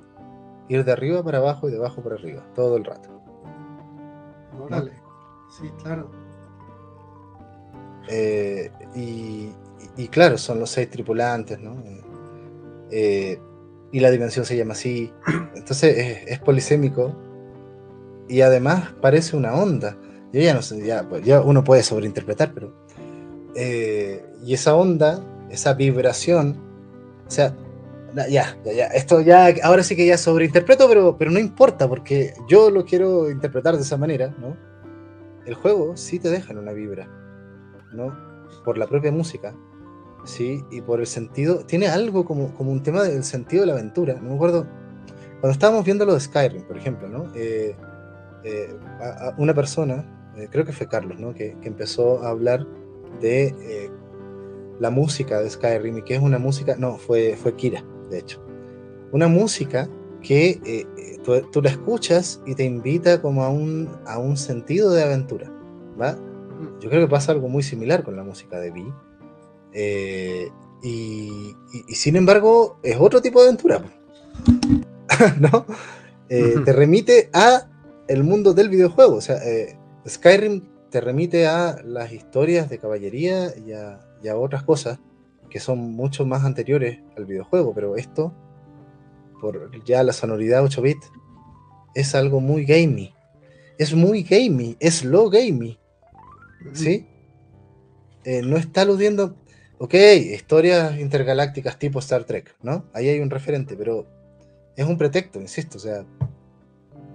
[0.68, 3.10] Ir de arriba para abajo y de abajo para arriba, todo el rato.
[4.60, 4.94] Órale,
[5.50, 6.10] sí, claro.
[8.10, 9.50] Eh, y,
[9.96, 11.76] y claro, son los seis tripulantes, ¿no?
[12.92, 13.40] Eh,
[13.92, 15.12] y la dimensión se llama así.
[15.56, 17.16] Entonces es, polisémico
[18.28, 19.98] y además parece una onda.
[20.32, 22.83] Yo ya no sé, ya, pues, uno puede sobreinterpretar, pero.
[23.56, 26.58] Eh, y esa onda, esa vibración,
[27.28, 27.56] o sea,
[28.16, 32.34] ya, ya, ya, esto ya, ahora sí que ya sobreinterpreto, pero, pero no importa, porque
[32.48, 34.56] yo lo quiero interpretar de esa manera, ¿no?
[35.46, 37.08] El juego sí te deja en una vibra,
[37.94, 38.16] ¿no?
[38.64, 39.54] Por la propia música,
[40.26, 43.74] Sí, y por el sentido, tiene algo como, como un tema del sentido de la
[43.74, 44.16] aventura.
[44.16, 44.66] No me acuerdo,
[45.42, 47.30] cuando estábamos viendo lo de Skyrim, por ejemplo, ¿no?
[47.36, 47.76] Eh,
[48.46, 48.76] eh,
[49.38, 50.06] una persona,
[50.38, 51.34] eh, creo que fue Carlos, ¿no?
[51.34, 52.66] Que, empezó a hablar
[53.22, 53.90] de
[54.80, 58.44] la música de Skyrim y que es una música, no, fue, fue Kira, de hecho.
[59.12, 59.90] Una música
[60.22, 60.86] que
[61.24, 65.52] tú, la escuchas y te invita como a un, a un sentido de aventura,
[66.00, 66.18] ¿va?
[66.80, 68.86] Yo creo que pasa algo muy similar con la música de Vi
[69.74, 70.50] eh,
[70.82, 71.56] y,
[71.90, 73.84] sin embargo, es otro tipo de aventura.
[75.40, 75.66] ¿No?
[76.30, 77.70] Eh, te remite a
[78.08, 79.16] el mundo del videojuego.
[79.16, 80.62] O sea, eh, Skyrim
[80.94, 85.00] te remite a las historias de caballería y a, otras cosas
[85.50, 88.32] que son mucho más anteriores al videojuego, pero esto,
[89.42, 91.12] por ya la sonoridad 8 bits,
[91.96, 93.12] es algo muy gamey.
[93.80, 95.80] Es muy gamey, es low gamey.
[96.74, 97.08] ¿Sí?
[98.24, 99.36] Eh, no está aludiendo.
[99.80, 102.86] Ok, historias intergalácticas tipo Star Trek, ¿no?
[102.94, 104.06] Ahí hay un referente, pero
[104.76, 105.80] es un pretexto, insisto.
[105.80, 106.06] O sea,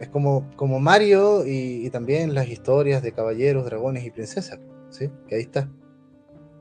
[0.01, 5.11] es como, como Mario y, también las historias de caballeros, dragones y princesas, ¿sí?
[5.27, 5.69] Que ahí está.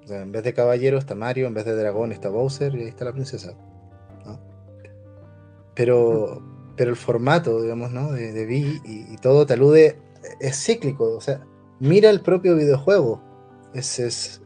[0.03, 2.81] O sea, en vez de caballero está Mario, en vez de dragón está Bowser y
[2.81, 3.53] ahí está la princesa.
[5.75, 6.41] Pero,
[6.75, 8.11] pero el formato, digamos, ¿no?
[8.11, 9.99] De, de y, todo te alude,
[10.39, 11.15] es cíclico.
[11.15, 11.45] O sea,
[11.79, 13.21] mira el propio videojuego.
[13.73, 14.41] Es, es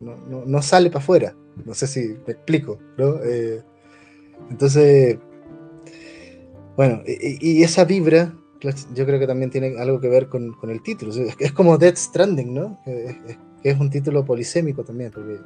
[0.00, 1.36] no, sale para afuera.
[1.64, 3.22] No sé si me explico, ¿no?
[3.22, 3.62] Eh,
[4.50, 5.18] entonces,
[6.76, 8.34] bueno, y, esa vibra,
[8.94, 11.12] yo creo que también tiene algo que ver con, el título.
[11.38, 12.80] Es, como Dead Stranding, ¿no?
[12.86, 13.16] Es,
[13.62, 15.38] es, un título polisémico también, porque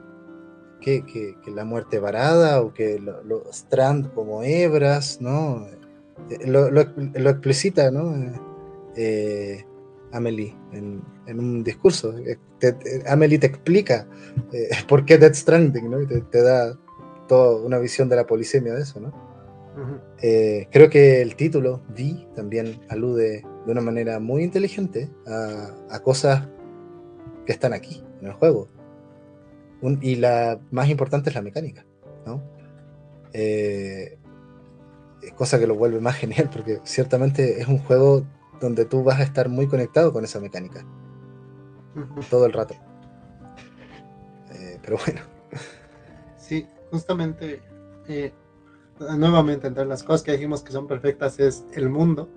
[0.80, 5.66] que, la muerte varada o que lo, Strand como hebras, ¿no?
[6.30, 6.80] Eh, lo, lo,
[7.30, 8.14] explicita, ¿no?
[8.96, 9.64] Eh,
[10.12, 12.14] Amelie en, un discurso.
[13.06, 14.08] Amelie te explica
[14.88, 16.00] por qué Dead Stranding, ¿no?
[16.02, 16.78] Y te, te da
[17.26, 19.27] toda una visión de la polisemia de eso, ¿no?
[20.22, 26.48] Eh, creo que el título, V, también alude de una manera muy inteligente a, cosas
[27.46, 28.68] que están aquí, en el juego.
[30.00, 31.86] y la más importante es la mecánica,
[32.26, 32.42] ¿no?
[33.32, 34.18] Eh,
[35.36, 38.26] cosa que lo vuelve más genial, porque ciertamente es un juego
[38.60, 40.84] donde tú vas a estar muy conectado con esa mecánica.
[42.30, 42.74] Todo el rato.
[44.52, 45.20] Eh, pero bueno.
[46.36, 47.60] Sí, justamente
[49.16, 52.28] nuevamente entre las cosas que dijimos que son perfectas es el mundo,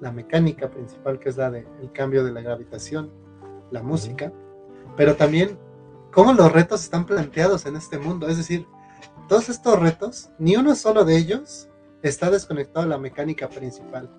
[0.00, 3.10] la mecánica principal que es la del cambio de la gravitación,
[3.70, 4.32] la música,
[4.96, 5.58] pero también
[6.12, 8.28] cómo los retos están planteados en este mundo.
[8.28, 8.66] Es decir,
[9.28, 11.68] todos estos retos, ni uno solo de ellos
[12.02, 14.10] está desconectado de la mecánica principal.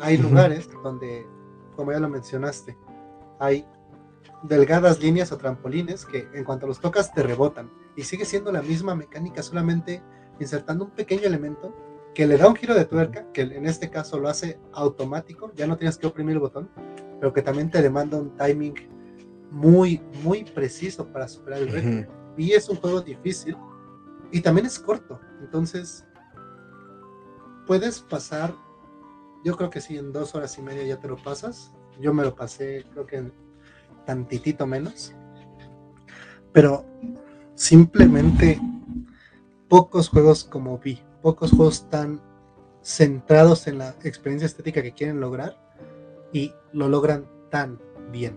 [0.00, 1.26] Hay lugares donde,
[1.76, 2.76] como ya lo mencionaste,
[3.38, 3.66] hay
[4.42, 8.62] delgadas líneas o trampolines que en cuanto los tocas te rebotan y sigue siendo la
[8.62, 10.02] misma mecánica, solamente
[10.40, 11.74] insertando un pequeño elemento
[12.14, 15.66] que le da un giro de tuerca, que en este caso lo hace automático, ya
[15.66, 16.68] no tienes que oprimir el botón,
[17.20, 18.74] pero que también te demanda un timing
[19.50, 22.12] muy, muy preciso para superar el reto.
[22.36, 23.56] Y es un juego difícil
[24.30, 26.04] y también es corto, entonces
[27.66, 28.54] puedes pasar,
[29.44, 31.72] yo creo que sí, en dos horas y media ya te lo pasas.
[32.00, 33.32] Yo me lo pasé, creo que en
[34.06, 35.14] tantitito menos.
[36.52, 36.84] Pero
[37.54, 38.60] simplemente
[39.72, 42.20] pocos juegos como vi, pocos juegos tan
[42.82, 45.56] centrados en la experiencia estética que quieren lograr
[46.30, 47.80] y lo logran tan
[48.12, 48.36] bien.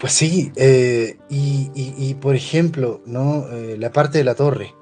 [0.00, 3.48] Pues sí, eh, y, por ejemplo, ¿no?
[3.50, 4.74] Eh, la parte de la torre.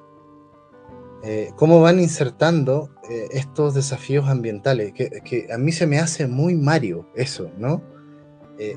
[1.23, 2.89] Eh, cómo van insertando
[3.29, 7.83] estos desafíos ambientales, que, a mí se me hace muy Mario eso, ¿no?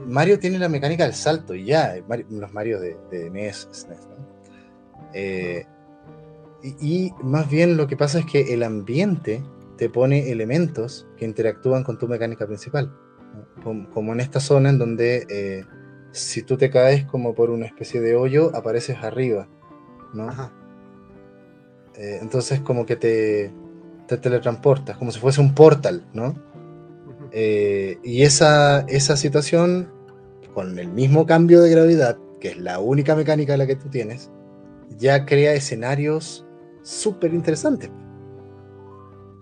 [0.07, 1.95] Mario tiene la mecánica del salto y ya,
[2.29, 4.34] los Mario de, de NES, SNES, ¿no?
[5.15, 5.65] Eh,
[6.81, 9.43] y, más bien lo que pasa es que el ambiente
[9.79, 12.93] te pone elementos que interactúan con tu mecánica principal.
[13.63, 15.65] Como, en esta zona en donde eh,
[16.13, 19.49] si tú te caes como por una especie de hoyo, apareces arriba.
[20.13, 20.29] ¿no?
[21.97, 23.53] Eh, entonces como que te,
[24.07, 26.35] te, teletransportas, como si fuese un portal, ¿no?
[27.37, 29.89] y esa, esa situación,
[30.55, 34.31] con el mismo cambio de gravedad, que es la única mecánica la que tú tienes,
[34.97, 36.47] ya crea escenarios
[36.83, 37.91] súper interesantes.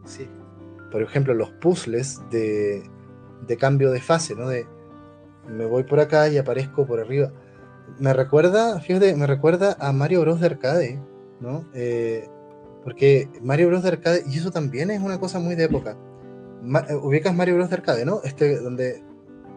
[0.04, 0.28] Sí.
[0.90, 2.82] Por ejemplo, los puzzles de,
[3.46, 4.48] de, cambio de fase, ¿no?
[4.48, 4.66] De
[5.48, 7.32] me voy por acá y aparezco por arriba.
[7.98, 10.40] Me recuerda, fíjate, me recuerda a Mario Bros.
[10.40, 11.00] de arcade,
[11.40, 11.64] ¿no?
[11.74, 12.28] Eh,
[12.84, 13.82] porque Mario Bros.
[13.82, 15.96] de arcade, y eso también es una cosa muy de época.
[16.88, 17.70] Eh, ubicas Mario Bros.
[17.70, 18.20] de arcade, ¿no?
[18.24, 19.02] Este donde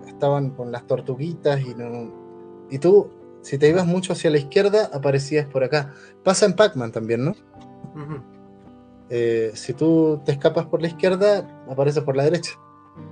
[0.08, 2.66] estaban con las tortuguitas y no.
[2.70, 3.10] Y tú
[3.46, 5.94] si te ibas mucho hacia la izquierda, aparecías por acá.
[6.24, 7.36] Pasa en Pac-Man también, ¿no?
[9.12, 12.54] Eh, si tú te escapas por la izquierda, apareces por la derecha.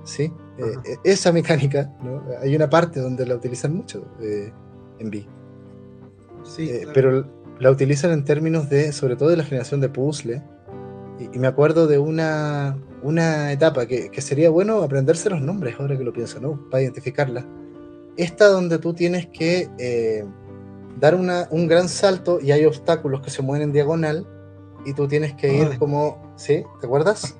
[0.02, 0.32] ¿Sí?
[0.58, 0.74] Eh,
[1.04, 2.20] e, esa mecánica, ¿no?
[2.42, 4.52] Hay una parte donde la utilizan mucho eh,
[4.98, 5.24] en B.
[6.42, 7.24] Sí, Pero
[7.60, 10.42] la utilizan en términos de, sobre todo de la generación de puzzle.
[11.20, 15.96] Y, me acuerdo de una, una etapa que, que, sería bueno aprenderse los nombres, ahora
[15.96, 16.68] que lo pienso, ¿no?
[16.70, 17.46] Para identificarla
[18.16, 20.24] esta donde tú tienes que eh,
[21.00, 24.26] dar un gran salto y hay obstáculos que se mueven en diagonal
[24.86, 26.62] y tú tienes que ir como, ¿sí?
[26.80, 27.36] ¿Te acuerdas?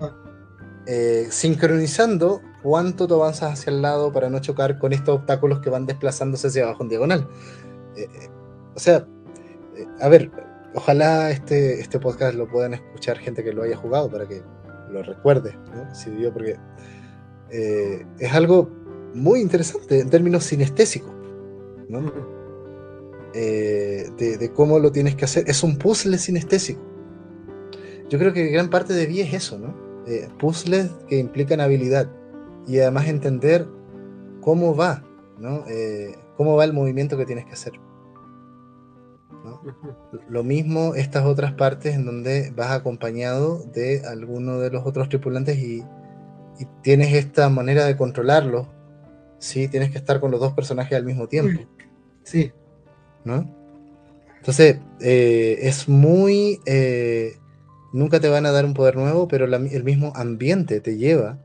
[0.86, 5.70] Eh, sincronizando cuánto tú avanzas hacia el lado para no chocar con estos obstáculos que
[5.70, 7.28] van desplazándose hacia abajo en diagonal.
[7.96, 8.08] Eh,
[8.74, 9.06] o sea,
[10.00, 10.30] a ver,
[10.74, 14.42] ojalá este, este podcast lo puedan escuchar gente que lo haya jugado para que
[14.90, 15.94] lo recuerde, ¿no?
[15.94, 16.58] Si porque
[17.50, 18.68] es algo
[19.14, 21.12] muy interesante en términos sinestésicos,
[21.88, 22.12] ¿no?
[23.34, 25.44] Eh, de, cómo lo tienes que hacer.
[25.48, 26.80] Es un puzzle sinestésico.
[28.08, 29.74] Yo creo que gran parte de Vi es eso, ¿no?
[30.06, 32.10] Eh, puzzles que implican habilidad
[32.66, 33.66] y además entender
[34.40, 35.04] cómo va,
[35.38, 35.64] ¿no?
[36.36, 37.72] cómo va el movimiento que tienes que hacer.
[40.28, 45.58] Lo mismo estas otras partes en donde vas acompañado de alguno de los otros tripulantes
[45.58, 45.84] y,
[46.82, 48.68] tienes esta manera de controlarlo.
[49.38, 51.60] Sí, tienes que estar con los dos personajes al mismo tiempo.
[52.22, 52.52] Sí.
[53.24, 53.54] ¿No?
[54.38, 56.60] Entonces, eh, es muy...
[56.66, 57.36] Eh,
[57.92, 61.38] nunca te van a dar un poder nuevo, pero el mismo ambiente te lleva.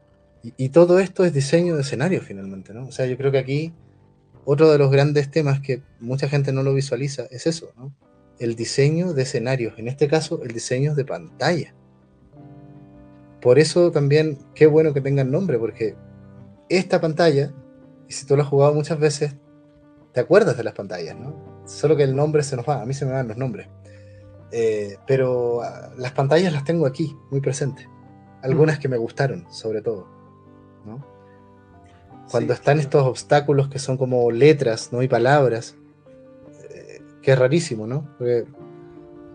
[0.43, 2.87] Y, y, todo esto es diseño de escenario finalmente, ¿no?
[2.87, 3.73] O sea, yo creo que aquí
[4.45, 7.93] otro de los grandes temas que mucha gente no lo visualiza es eso, ¿no?
[8.39, 11.73] el diseño de escenarios, en este caso el diseño de pantalla.
[13.41, 15.95] Por eso también, qué bueno que tengan nombre, porque
[16.69, 17.53] esta pantalla,
[18.09, 19.35] y si tú lo has jugado muchas veces,
[20.11, 21.63] te acuerdas de las pantallas, ¿no?
[21.65, 23.69] Solo que el nombre se nos va, a mí se me van los nombres.
[24.51, 27.87] Eh, pero ah, las pantallas las tengo aquí, muy presentes.
[28.41, 30.07] Algunas que me gustaron, sobre todo.
[30.85, 31.05] ¿no?
[32.31, 35.03] Cuando están estos obstáculos que son como letras, ¿no?
[35.03, 35.75] Y palabras,
[37.21, 38.07] que es rarísimo, ¿no?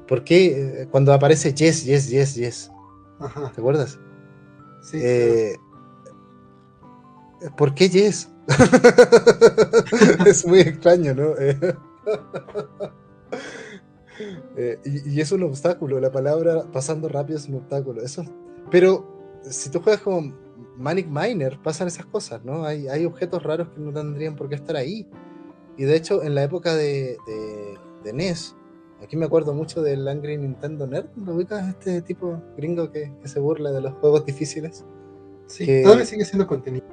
[0.08, 2.72] ¿Por qué eh, cuando aparece yes, yes, yes, yes?
[3.54, 3.98] ¿Te acuerdas?
[4.82, 4.98] Sí.
[5.00, 5.56] Eh,
[7.56, 8.33] ¿Por qué yes?
[10.26, 11.34] es muy extraño, ¿no?
[14.56, 18.00] Eh, y, es un obstáculo, la palabra pasando rápido es un obstáculo.
[18.00, 18.24] Eso,
[18.70, 19.04] pero
[19.42, 20.36] si tú juegas con
[20.76, 22.64] Manic Miner, pasan esas cosas, ¿no?
[22.64, 25.06] Hay, hay objetos raros que no tendrían por qué estar ahí.
[25.76, 27.16] Y de hecho, en la época de,
[28.04, 28.54] de, NES,
[29.02, 31.08] aquí me acuerdo mucho del Angry Nintendo Nerd.
[31.16, 34.84] ¿Lo ubicas este tipo gringo que, se burla de los juegos difíciles?
[35.46, 36.86] Sí, todavía sigue siendo contenido.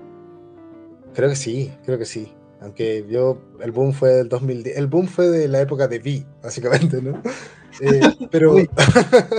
[1.14, 2.34] Creo que sí, creo que sí.
[2.62, 4.78] Aunque yo, el boom fue del 2010.
[4.78, 7.22] El boom fue de la época de V, básicamente, ¿no?
[7.80, 8.58] Eh, pero,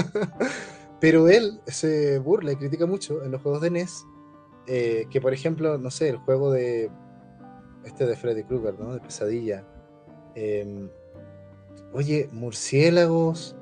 [1.01, 4.07] pero él se burla y critica mucho en los juegos de NES.
[4.67, 6.91] Eh, que por ejemplo, no sé, el juego de
[7.85, 8.95] este de Freddy Krueger, ¿no?
[8.95, 9.67] De pesadilla.
[10.35, 10.89] Em,
[11.93, 13.55] oye, murciélagos,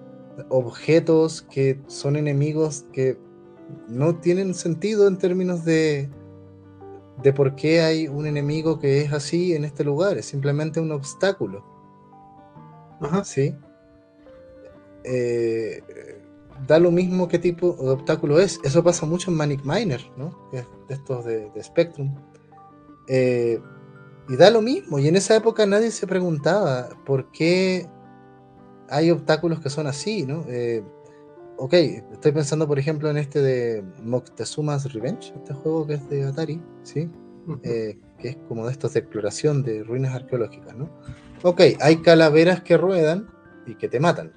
[0.49, 3.19] objetos que son enemigos que
[3.89, 6.09] no tienen sentido en términos de,
[7.23, 10.19] de por qué hay un enemigo que es así en este lugar.
[10.19, 11.65] Es simplemente un obstáculo.
[13.01, 13.25] Ajá.
[13.25, 13.55] ¿Sí?
[15.05, 15.83] Eh,
[16.67, 18.61] da lo mismo qué tipo de obstáculo es.
[18.65, 20.37] Eso pasa mucho en Manic Miner, ¿no?
[20.53, 20.65] De
[20.95, 22.15] estos de, de Spectrum.
[23.09, 23.61] Eh,
[24.29, 24.99] y da lo mismo.
[24.99, 27.89] Y en esa época nadie se preguntaba por qué
[28.89, 30.45] hay obstáculos que son así, ¿no?
[30.49, 30.85] Eh,
[31.61, 31.75] ok,
[32.13, 36.61] estoy pensando, por ejemplo, en este de Moctezuma's Revenge, este juego que es de Atari,
[36.83, 37.09] ¿sí?
[37.63, 40.91] Eh, que es como de estos de exploración de ruinas arqueológicas, ¿no?
[41.43, 43.29] Ok, hay calaveras que ruedan
[43.67, 44.33] y que te matan.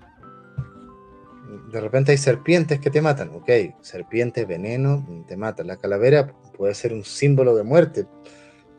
[1.71, 3.29] De repente hay serpientes que te matan.
[3.29, 3.49] Ok,
[3.81, 5.67] serpientes, veneno, te matan.
[5.67, 8.07] La calavera puede ser un símbolo de muerte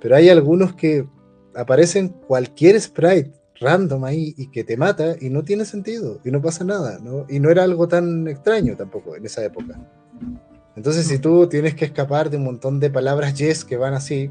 [0.04, 1.06] pero hay algunos que
[1.54, 6.42] aparecen cualquier sprite random ahí y que te mata y no tiene sentido y no
[6.42, 7.26] pasa nada, ¿no?
[7.28, 9.78] Y no era algo tan extraño tampoco en esa época.
[10.76, 14.30] Entonces, si tú tienes que escapar de un montón de palabras yes que van así,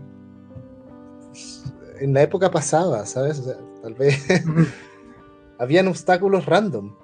[1.99, 3.39] en la época pasaba, ¿sabes?
[3.39, 4.25] O sea, tal vez
[5.57, 6.95] habían obstáculos random,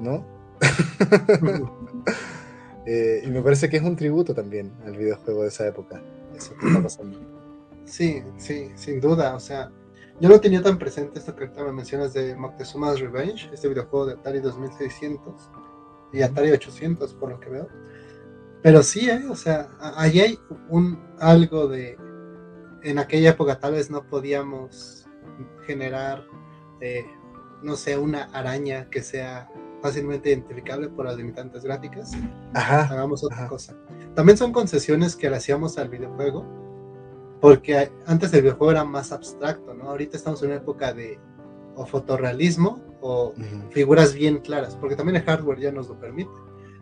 [0.00, 0.24] ¿no?
[2.86, 6.02] Eh, y me parece que es un tributo también al videojuego de esa época.
[6.36, 7.18] Eso que está pasando.
[7.86, 9.34] Sí, sí, sin duda.
[9.34, 9.70] O sea,
[10.20, 14.12] yo no tenía tan presente esto que me mencionas de Moctezuma's Revenge, este videojuego de
[14.14, 15.50] Atari 2600
[16.12, 17.68] y Atari 800, por lo que veo.
[18.62, 19.24] Pero sí, ¿eh?
[19.28, 20.38] o sea, ahí hay
[20.68, 21.98] un algo de.
[22.82, 25.06] En aquella época tal vez no podíamos
[25.66, 26.24] generar,
[26.80, 27.04] eh,
[27.62, 29.50] no sé, una araña que sea
[29.82, 32.12] fácilmente identificable por las limitantes gráficas.
[32.54, 32.84] Ajá.
[32.90, 33.76] Hagamos otra cosa.
[34.14, 36.46] También son concesiones que le hacíamos al videojuego
[37.44, 39.90] porque antes el videojuego era más abstracto, ¿no?
[39.90, 41.18] Ahorita estamos en una época de
[41.76, 43.34] o fotorrealismo o
[43.68, 46.30] figuras bien claras, porque también el hardware ya nos lo permite.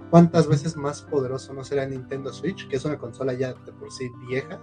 [0.09, 3.91] ¿Cuántas veces más poderoso no será Nintendo Switch, que es una consola ya de por
[3.91, 4.61] sí vieja,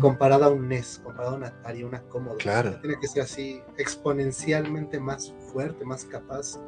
[0.00, 2.38] comparada a un NES, comparada a un Atari, una cómoda?
[2.38, 2.80] Claro.
[2.80, 6.58] Tiene que ser así exponencialmente más fuerte, más capaz.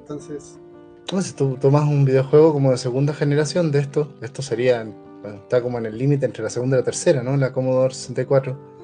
[0.00, 0.58] Entonces...
[0.98, 5.62] Entonces, si tú tomas un videojuego como de segunda generación de esto, esto serían está
[5.62, 7.36] como en el límite entre la segunda y la tercera, ¿no?
[7.36, 8.76] La Commodore 64.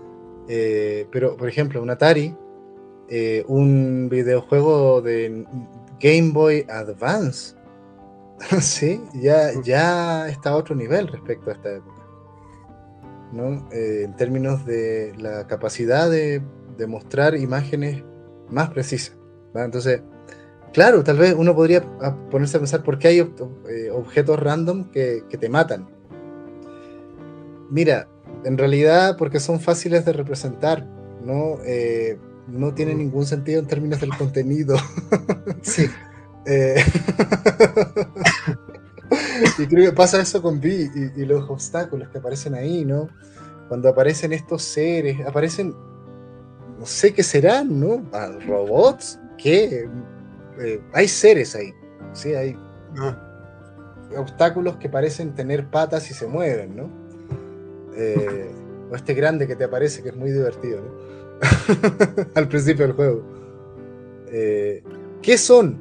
[0.49, 2.34] Eh, pero, por ejemplo, un Atari
[3.14, 5.45] eh, un videojuego de
[6.01, 7.55] Game Boy Advance.
[8.61, 12.03] sí, ya, está a otro nivel respecto a esta época.
[13.32, 13.68] ¿no?
[13.70, 16.43] Eh, en términos de la capacidad de,
[16.88, 18.03] mostrar imágenes
[18.49, 19.16] más precisas.
[19.55, 20.03] Entonces,
[20.72, 21.82] claro, tal vez uno podría
[22.28, 23.20] ponerse a pensar por qué hay
[23.93, 25.86] objetos random que, te matan.
[27.72, 28.06] Mira,
[28.44, 30.86] en realidad porque son fáciles de representar,
[31.24, 31.56] ¿no?
[31.64, 34.76] Eh, no tiene ningún sentido en términos del contenido.
[35.62, 35.88] Sí.
[36.44, 36.74] Eh,
[39.58, 43.08] y creo que pasa eso con Vi y, los obstáculos que aparecen ahí, ¿no?
[43.68, 45.72] Cuando aparecen estos seres, aparecen,
[46.80, 48.04] no sé qué serán, ¿no?
[48.12, 49.20] Ah, ¿Robots?
[49.38, 49.88] ¿Qué?
[50.60, 51.72] Eh, hay seres ahí,
[52.12, 52.34] ¿sí?
[52.34, 52.56] Hay
[52.98, 53.16] ah.
[54.16, 57.01] obstáculos que parecen tener patas y se mueven, ¿no?
[57.95, 58.51] Eh,
[58.90, 60.93] o este grande que te aparece que es muy divertido, ¿no?
[62.34, 63.22] Al principio del juego.
[64.28, 64.82] Eh,
[65.20, 65.80] ¿Qué son?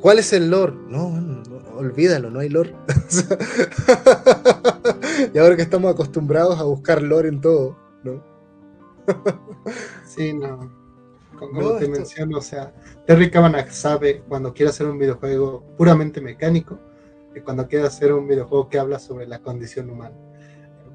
[0.00, 0.74] ¿Cuál es el lore?
[0.88, 1.42] No,
[1.76, 2.74] olvídalo, no hay lore.
[5.34, 8.22] y ahora que estamos acostumbrados a buscar lore en todo, ¿no?
[10.06, 10.80] sí, no.
[11.38, 12.74] Como te menciono, o sea,
[13.06, 16.78] Terry Kavanagh sabe cuando quiere hacer un videojuego puramente mecánico
[17.34, 20.16] y cuando quiere hacer un videojuego que habla sobre la condición humana.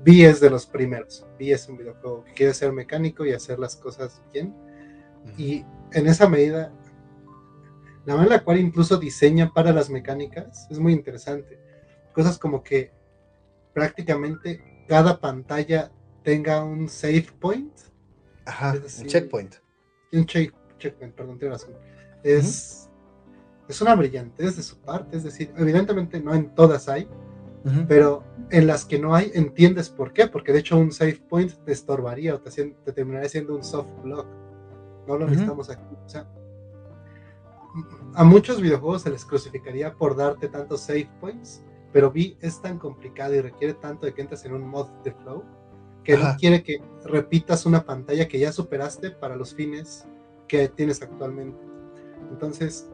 [0.06, 1.26] Vi es de los primeros.
[1.40, 4.56] Vi es un videojuego que quiere ser mecánico y hacer las cosas bien.
[5.36, 6.72] Y en esa medida,
[8.06, 11.60] la manera en la cual incluso diseña para las mecánicas es muy interesante.
[12.14, 12.92] Cosas como que
[13.74, 15.92] prácticamente cada pantalla
[16.22, 17.74] tenga un save point.
[18.46, 19.56] Ajá, un checkpoint.
[20.14, 21.74] Un checkpoint, perdón, tiene razón.
[22.24, 22.88] Es,
[23.68, 27.08] es una brillantez de su parte, es decir, evidentemente no en todas hay,
[27.88, 31.52] pero en las que no hay, entiendes por qué, porque de hecho un save point
[31.66, 34.28] te estorbaría o te, te terminaría siendo un soft block.
[35.08, 35.96] No lo necesitamos aquí.
[36.06, 36.28] O sea,
[38.14, 42.78] a muchos videojuegos se les crucificaría por darte tantos save points, pero vi es tan
[42.78, 45.44] complicado y requiere tanto de que entres en un mod de flow
[46.04, 50.08] que no quiere que repitas una pantalla que ya superaste para los fines
[50.48, 51.58] que tienes actualmente.
[52.30, 52.90] Entonces,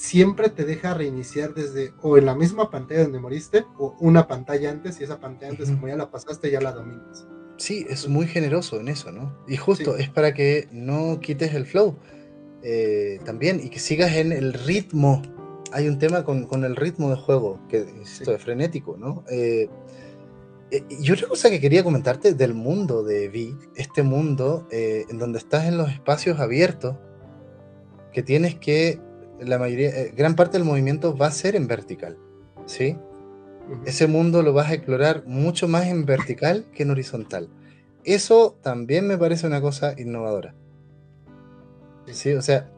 [0.00, 4.70] siempre te deja reiniciar desde o en la misma pantalla donde moriste o una pantalla
[4.70, 7.26] antes y esa pantalla antes como ya la pasaste ya la dominas.
[7.58, 9.36] Sí, es muy generoso en eso, ¿no?
[9.46, 11.98] Y justo es para que no quites el flow
[12.62, 15.20] eh, también y que sigas en el ritmo.
[15.70, 19.22] Hay un tema con, el ritmo de juego, que insisto, es frenético, ¿no?
[19.30, 19.68] Eh,
[20.70, 25.38] eh, y otra cosa que quería comentarte del mundo de Vi, este mundo en donde
[25.38, 26.96] estás en los espacios abiertos,
[28.14, 28.98] que tienes que
[29.40, 32.16] la mayoría, eh, gran parte del movimiento va a ser en vertical,
[32.66, 32.96] ¿sí?
[33.84, 37.48] Ese mundo lo vas a explorar mucho más en vertical que en horizontal.
[38.04, 40.54] Eso también me parece una cosa innovadora.
[42.06, 42.32] ¿Sí?
[42.32, 42.68] O sea,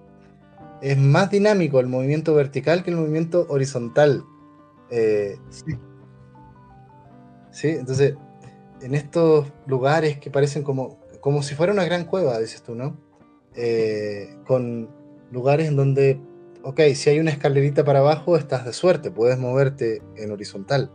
[0.82, 4.24] es más dinámico el movimiento vertical que el movimiento horizontal.
[4.90, 5.78] Eh, sí.
[7.50, 7.68] sí.
[7.68, 8.16] Entonces,
[8.82, 12.98] en estos lugares que parecen como, como si fuera una gran cueva, dices tú, ¿no?
[13.54, 14.90] Eh, con
[15.30, 16.20] lugares en donde
[16.62, 20.90] ok, si hay una escalerita para abajo, estás de suerte, puedes moverte en horizontal.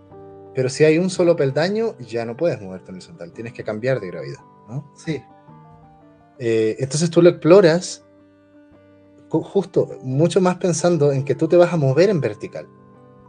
[0.54, 4.00] Pero si hay un solo peldaño, ya no puedes moverte en horizontal, tienes que cambiar
[4.00, 4.92] de gravedad, ¿no?
[4.96, 5.22] Sí.
[6.40, 8.04] Eh, entonces tú lo exploras
[9.30, 12.68] justo, mucho más pensando en que tú te vas a mover en vertical,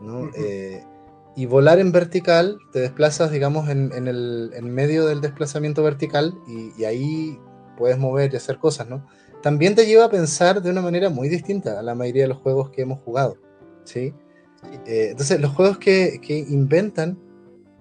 [0.01, 0.31] ¿no?
[0.35, 0.85] Eh,
[1.37, 6.73] y volar en vertical, te desplazas, digamos, en, el en medio del desplazamiento vertical y,
[6.81, 7.41] y ahí
[7.77, 9.07] puedes mover y hacer cosas, ¿no?
[9.43, 12.39] También te lleva a pensar de una manera muy distinta a la mayoría de los
[12.39, 13.39] juegos que hemos jugado.
[13.85, 14.13] ¿sí?
[14.87, 17.19] Eh, entonces, los juegos que, inventan,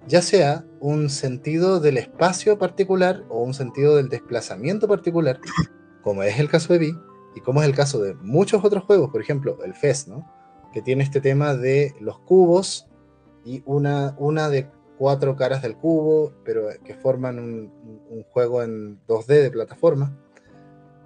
[0.06, 5.40] ya sea un sentido del espacio particular o un sentido del desplazamiento particular,
[6.02, 6.94] como es el caso de Vi,
[7.34, 10.26] y como es el caso de muchos otros juegos, por ejemplo, el FES, ¿no?
[10.72, 12.86] que tiene este tema de los cubos
[13.44, 17.72] y una, una de cuatro caras del cubo, pero que forman un,
[18.10, 20.16] un juego en 2D de plataforma.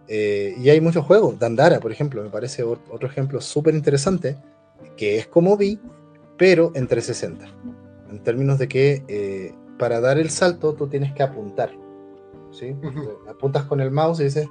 [0.09, 4.37] Eh, y hay muchos juegos, Dandara, por ejemplo, me parece otro ejemplo súper interesante,
[4.97, 5.81] que es como vi,
[6.37, 7.47] pero en 360.
[8.11, 11.71] En términos de que eh, para dar el salto tú tienes que apuntar.
[12.51, 12.77] ¿sí?
[13.29, 14.49] Apuntas con el mouse y dices,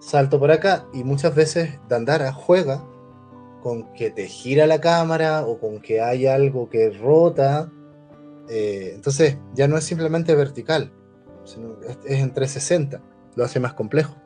[0.00, 0.86] salto por acá.
[0.92, 2.84] Y muchas veces Dandara juega
[3.62, 7.70] con que te gira la cámara o con que hay algo que rota.
[8.48, 10.92] Eh, entonces ya no es simplemente vertical,
[11.44, 13.00] sino es en 360.
[13.36, 14.16] Lo hace más complejo.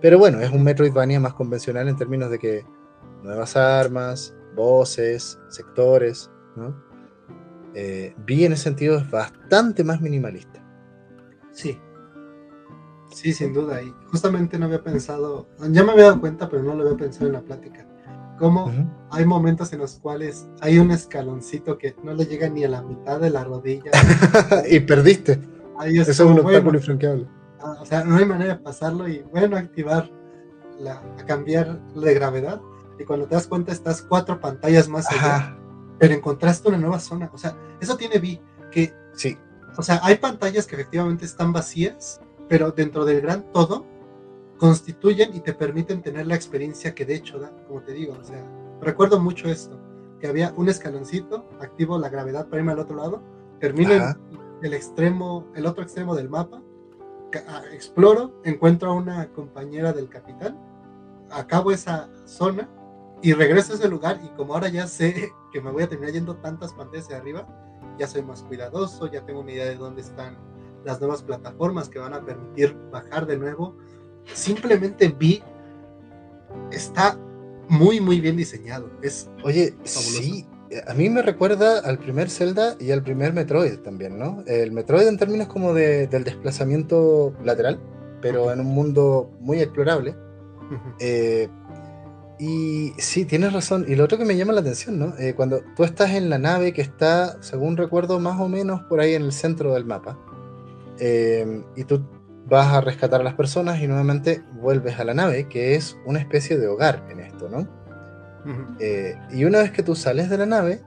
[0.00, 2.64] Pero bueno, es un Metroidvania más convencional en términos de que
[3.22, 6.74] nuevas armas, voces, sectores, ¿no?
[7.74, 10.64] Eh, vi en ese sentido es bastante más minimalista.
[11.52, 11.78] Sí.
[13.12, 13.82] Sí, sin duda.
[13.82, 17.26] Y justamente no había pensado, ya me había dado cuenta, pero no lo había pensado
[17.26, 17.86] en la plática.
[18.38, 18.70] Cómo
[19.10, 22.82] hay momentos en los cuales hay un escaloncito que no le llega ni a la
[22.82, 23.90] mitad de la rodilla.
[24.70, 25.40] y perdiste.
[25.78, 27.26] Ahí es Eso es un obstáculo infranqueable.
[27.80, 30.10] O sea, no hay manera de pasarlo y bueno, activar,
[30.78, 32.60] la, a cambiar de gravedad.
[32.98, 35.56] Y cuando te das cuenta, estás cuatro pantallas más allá.
[35.98, 37.30] Pero encontraste una nueva zona.
[37.32, 38.40] O sea, eso tiene vi
[38.70, 38.94] que.
[39.14, 39.38] Sí.
[39.76, 43.84] O sea, hay pantallas que efectivamente están vacías pero dentro del gran todo
[44.58, 48.24] constituyen y te permiten tener la experiencia que de hecho da, como te digo, o
[48.24, 48.42] sea,
[48.80, 49.78] recuerdo mucho esto,
[50.20, 53.22] que había un escaloncito, activo la gravedad para irme al otro lado,
[53.60, 54.16] termino en
[54.62, 56.62] el extremo, el otro extremo del mapa,
[57.72, 60.58] exploro, encuentro a una compañera del capitán,
[61.30, 62.68] acabo esa zona
[63.22, 66.14] y regreso a ese lugar y como ahora ya sé que me voy a terminar
[66.14, 67.46] yendo tantas pantallas de arriba,
[67.98, 70.36] ya soy más cuidadoso, ya tengo una idea de dónde están
[70.84, 73.76] las nuevas plataformas que van a permitir bajar de nuevo.
[74.32, 75.42] Simplemente vi,
[76.70, 77.18] está
[77.68, 78.90] muy, muy bien diseñado.
[79.02, 80.46] Es Oye, sí,
[80.86, 84.42] a mí me recuerda al primer Zelda y al primer Metroid también, ¿no?
[84.46, 87.78] El Metroid en términos como de, del desplazamiento lateral,
[88.20, 90.14] pero en un mundo muy explorable.
[90.98, 91.48] Eh,
[92.38, 93.84] y sí, tienes razón.
[93.88, 95.14] Y lo otro que me llama la atención, ¿no?
[95.18, 99.00] Eh, cuando tú estás en la nave que está, según recuerdo, más o menos por
[99.00, 100.18] ahí en el centro del mapa,
[100.98, 102.02] y tú
[102.48, 106.18] vas a rescatar a las personas y nuevamente vuelves a la nave, que es una
[106.18, 107.68] especie de hogar en esto, ¿no?
[108.78, 110.80] Eh, y una vez que tú sales de la nave,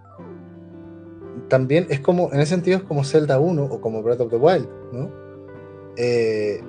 [1.49, 4.37] también es como, en ese sentido es como Zelda 1 o como Breath of the
[4.37, 5.11] Wild, ¿no?
[5.97, 6.61] Eh,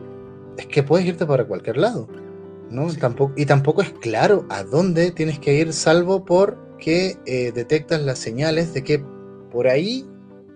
[0.57, 2.09] es que puedes irte para cualquier lado,
[2.71, 2.93] ¿no?
[2.95, 8.19] Tampoco, y tampoco es claro a dónde tienes que ir, salvo porque eh, detectas las
[8.19, 9.05] señales de que
[9.51, 10.09] por ahí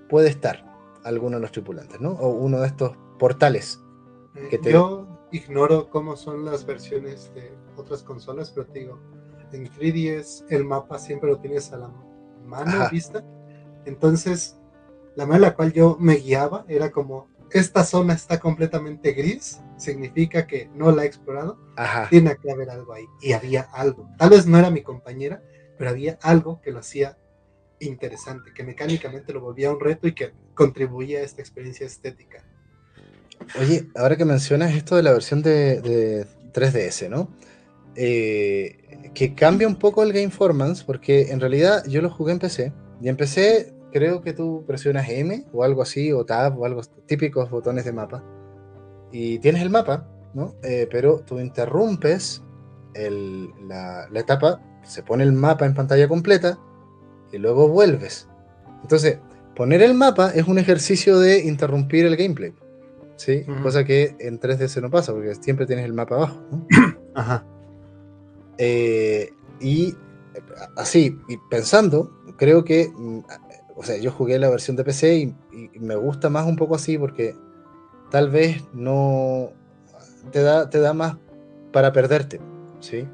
[0.08, 0.64] puede estar
[1.04, 2.12] alguno de los tripulantes, ¿no?
[2.12, 3.80] O uno de estos portales.
[4.34, 8.98] Eh, que Yo ignoro cómo son las versiones de otras consolas, pero te digo,
[9.54, 11.90] en 3DS el mapa siempre lo tienes a la
[12.44, 13.24] mano vista.
[13.84, 14.56] Entonces,
[15.16, 19.60] la manera en la cual yo me guiaba era como, esta zona está completamente gris,
[19.76, 21.58] significa que no la he explorado,
[22.10, 23.04] tiene que haber algo ahí.
[23.22, 24.08] Y había algo.
[24.18, 25.42] Tal vez no era mi compañera,
[25.78, 27.16] pero había algo que lo hacía
[27.80, 32.44] interesante, que mecánicamente lo volvía un reto y que contribuía a esta experiencia estética.
[33.60, 37.28] Oye, ahora que mencionas esto de la versión de, 3DS, ¿no?
[37.96, 42.38] Eh, que cambia un poco el Game Performance, porque en realidad yo lo jugué en
[42.38, 46.64] PC, y en PC creo que tú presionas M o algo así, o Tab o
[46.64, 48.24] algo típicos botones de mapa,
[49.12, 50.54] y tienes el mapa, ¿no?
[50.64, 52.42] Eh, pero tú interrumpes
[52.94, 56.58] la, la etapa, se pone el mapa en pantalla completa,
[57.32, 58.28] y luego vuelves.
[58.82, 59.18] Entonces,
[59.54, 62.52] poner el mapa es un ejercicio de interrumpir el gameplay.
[63.16, 63.44] ¿Sí?
[63.62, 66.40] Cosa que en 3DS no pasa, porque siempre tienes el mapa abajo.
[67.14, 67.46] Ajá.
[68.58, 69.94] Eh, y
[70.76, 73.20] así, y pensando, creo que, mm,
[73.76, 75.34] o sea, yo jugué la versión de PC y,
[75.78, 77.36] me gusta más un poco así porque
[78.10, 79.50] tal vez no
[80.30, 81.16] te da, te da más
[81.72, 82.40] para perderte,
[82.80, 83.06] ¿sí?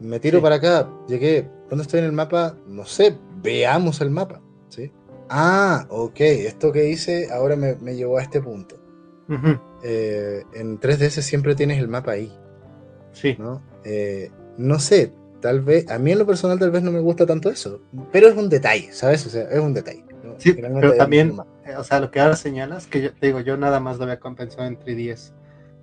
[0.00, 2.56] Me tiro para acá, llegué, ¿dónde estoy en el mapa?
[2.66, 4.92] No sé, veamos el mapa, ¿sí?
[5.28, 8.76] Ah, ok, esto que hice ahora me, llevó a este punto.
[9.82, 12.32] Eh, en 3DS siempre tienes el mapa ahí.
[13.12, 13.34] Sí.
[13.38, 13.62] ¿no?
[13.84, 17.26] Eh, no sé, tal vez, a mí en lo personal tal vez no me gusta
[17.26, 17.80] tanto eso,
[18.12, 19.26] pero es un detalle, ¿sabes?
[19.26, 20.04] O sea, es un detalle.
[20.38, 21.36] Sí, pero también,
[21.78, 24.20] o sea, lo que ahora señalas, que yo te digo, yo nada más lo había
[24.20, 25.32] compensado en 3DS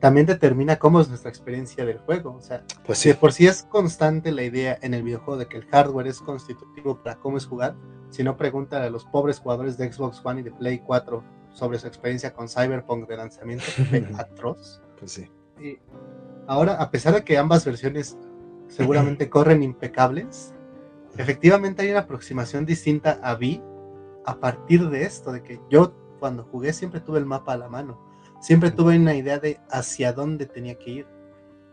[0.04, 2.36] también determina cómo es nuestra experiencia del juego.
[2.36, 5.56] O sea, pues si por sí es constante la idea en el videojuego de que
[5.56, 7.74] el hardware es constitutivo para cómo es jugar,
[8.10, 11.80] si no pregunta a los pobres jugadores de Xbox One y de Play 4 sobre
[11.80, 13.64] su experiencia con Cyberpunk de lanzamiento,
[14.18, 14.82] atroz.
[15.00, 15.32] Pues sí.
[15.62, 15.80] Y
[16.48, 18.18] ahora, a pesar de que ambas versiones
[18.76, 20.54] seguramente corren impecables,
[21.18, 23.62] efectivamente hay una aproximación distinta a Vi
[24.26, 27.70] a partir de esto, de que yo cuando jugué siempre tuve el mapa a la
[27.70, 28.14] mano
[28.44, 31.08] siempre tuve una idea de hacia dónde tenía que ir.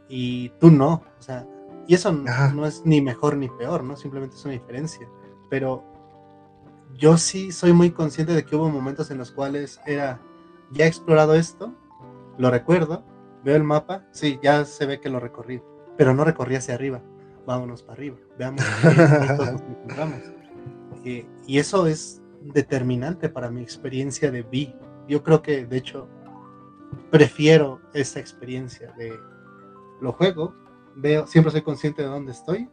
[0.09, 1.47] Y tú no, o sea,
[1.89, 3.97] y eso no, es ni mejor ni peor, ¿no?
[3.97, 5.09] Simplemente es una diferencia.
[5.49, 5.85] Pero
[6.95, 10.21] yo sí soy muy consciente de que hubo momentos en los cuales era,
[10.71, 11.75] ya he explorado esto,
[12.39, 13.05] lo recuerdo,
[13.45, 15.61] veo el mapa, sí, ya se ve que lo recorrí,
[16.01, 17.03] pero no recorrí hacia arriba,
[17.45, 20.19] vámonos para arriba, veamos nos encontramos.
[21.05, 24.75] Y, y eso es determinante para mi experiencia de Vi.
[25.09, 26.09] Yo creo que, de hecho,
[27.11, 29.13] prefiero esa experiencia de
[30.01, 30.55] lo juego,
[30.97, 32.71] veo, siempre soy consciente de dónde estoy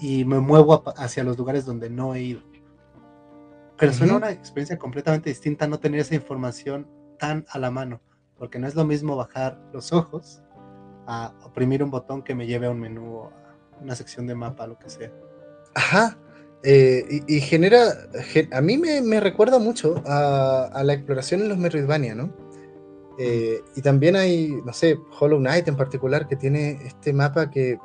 [0.00, 2.40] y me muevo hacia los lugares donde no he ido.
[3.76, 8.00] Pero suena una experiencia completamente distinta no tener esa información tan a la mano.
[8.38, 10.42] porque no es lo mismo bajar los ojos
[11.06, 13.30] a oprimir un botón que me lleve a un menú a
[13.80, 15.10] una sección de mapa, lo que sea.
[15.74, 16.16] Ajá.
[16.64, 17.92] Eh, y, genera,
[18.52, 22.32] a mí me, recuerda mucho a, la exploración en los Metroidvania, ¿no?
[23.18, 27.78] Eh, y también hay, no sé, Hollow Knight en particular, que tiene este mapa que,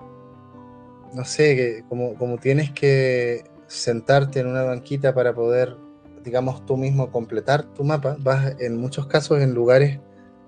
[1.13, 5.75] no sé, que como, como tienes que sentarte en una banquita para poder,
[6.23, 9.99] digamos, tú mismo completar tu mapa, vas en muchos casos en lugares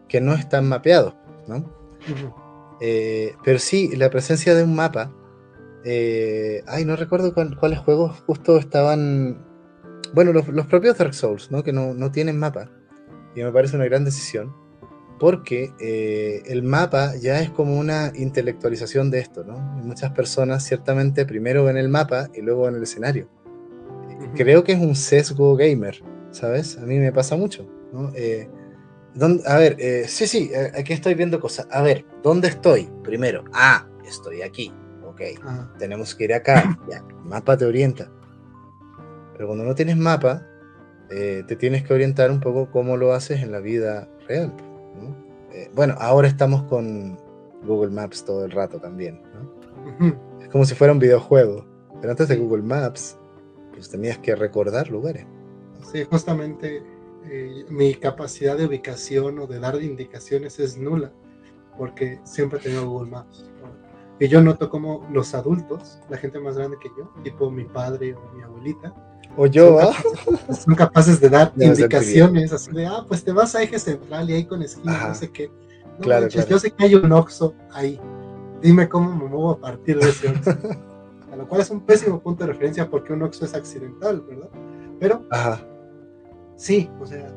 [0.08, 1.16] que no están mapeados,
[1.48, 1.66] ¿no?
[2.82, 5.12] Eh, pero sí, la presencia de un mapa.
[5.86, 9.46] Eh, ay, no recuerdo cuáles juegos justo estaban.
[10.14, 11.64] Bueno, los, propios Dark Souls, ¿no?
[11.64, 12.70] Que no, tienen mapa.
[13.36, 14.54] Y me parece una gran decisión.
[15.20, 19.60] Porque eh, el mapa ya es como una intelectualización de esto, ¿no?
[19.60, 23.28] muchas personas ciertamente primero ven el mapa y luego ven el escenario.
[24.36, 26.02] Creo que es un sesgo gamer,
[26.32, 26.78] ¿sabes?
[26.78, 28.14] A mí me pasa mucho, ¿no?
[29.46, 31.68] A ver, eh, sí, sí, eh, aquí estoy viendo cosas.
[31.72, 32.90] A ver, ¿dónde estoy?
[33.04, 34.74] Primero, ah, estoy aquí.
[35.04, 35.22] Ok,
[35.78, 36.80] tenemos que ir acá.
[36.90, 38.10] Ya, mapa te orienta.
[39.34, 40.46] Pero cuando no tienes mapa,
[41.10, 44.54] eh, te tienes que orientar un poco cómo lo haces en la vida real.
[45.74, 47.18] bueno, ahora estamos con
[47.64, 49.22] Google Maps todo el rato también.
[50.42, 51.66] Es como si fuera un videojuego.
[52.00, 53.18] Pero antes de Google Maps,
[53.74, 55.26] pues tenías que recordar lugares.
[55.92, 56.84] Sí, justamente
[57.26, 61.12] eh, mi capacidad de ubicación o de dar indicaciones es nula,
[61.78, 63.46] porque siempre he tenido Google Maps.
[64.20, 68.16] Y yo noto como los adultos, la gente más grande que yo, tipo mi padre
[68.16, 68.94] o mi abuelita,
[69.38, 69.80] o yo,
[70.54, 74.34] son, capaces, de dar indicaciones, así de, ah, pues te vas a eje central y
[74.34, 75.50] ahí con esquina, no sé qué.
[76.02, 78.00] claro, Yo sé que hay un Oxxo ahí.
[78.62, 80.52] Dime cómo me muevo a partir de ese Oxxo.
[81.32, 84.50] a lo cual es un pésimo punto de referencia porque un Oxxo es accidental, ¿verdad?
[85.00, 85.69] Pero Ajá
[86.60, 87.34] sí, o sea,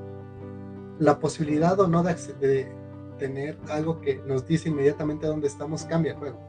[0.99, 2.71] la posibilidad o no de,
[3.19, 6.41] tener algo que nos dice inmediatamente dónde estamos cambia el juego.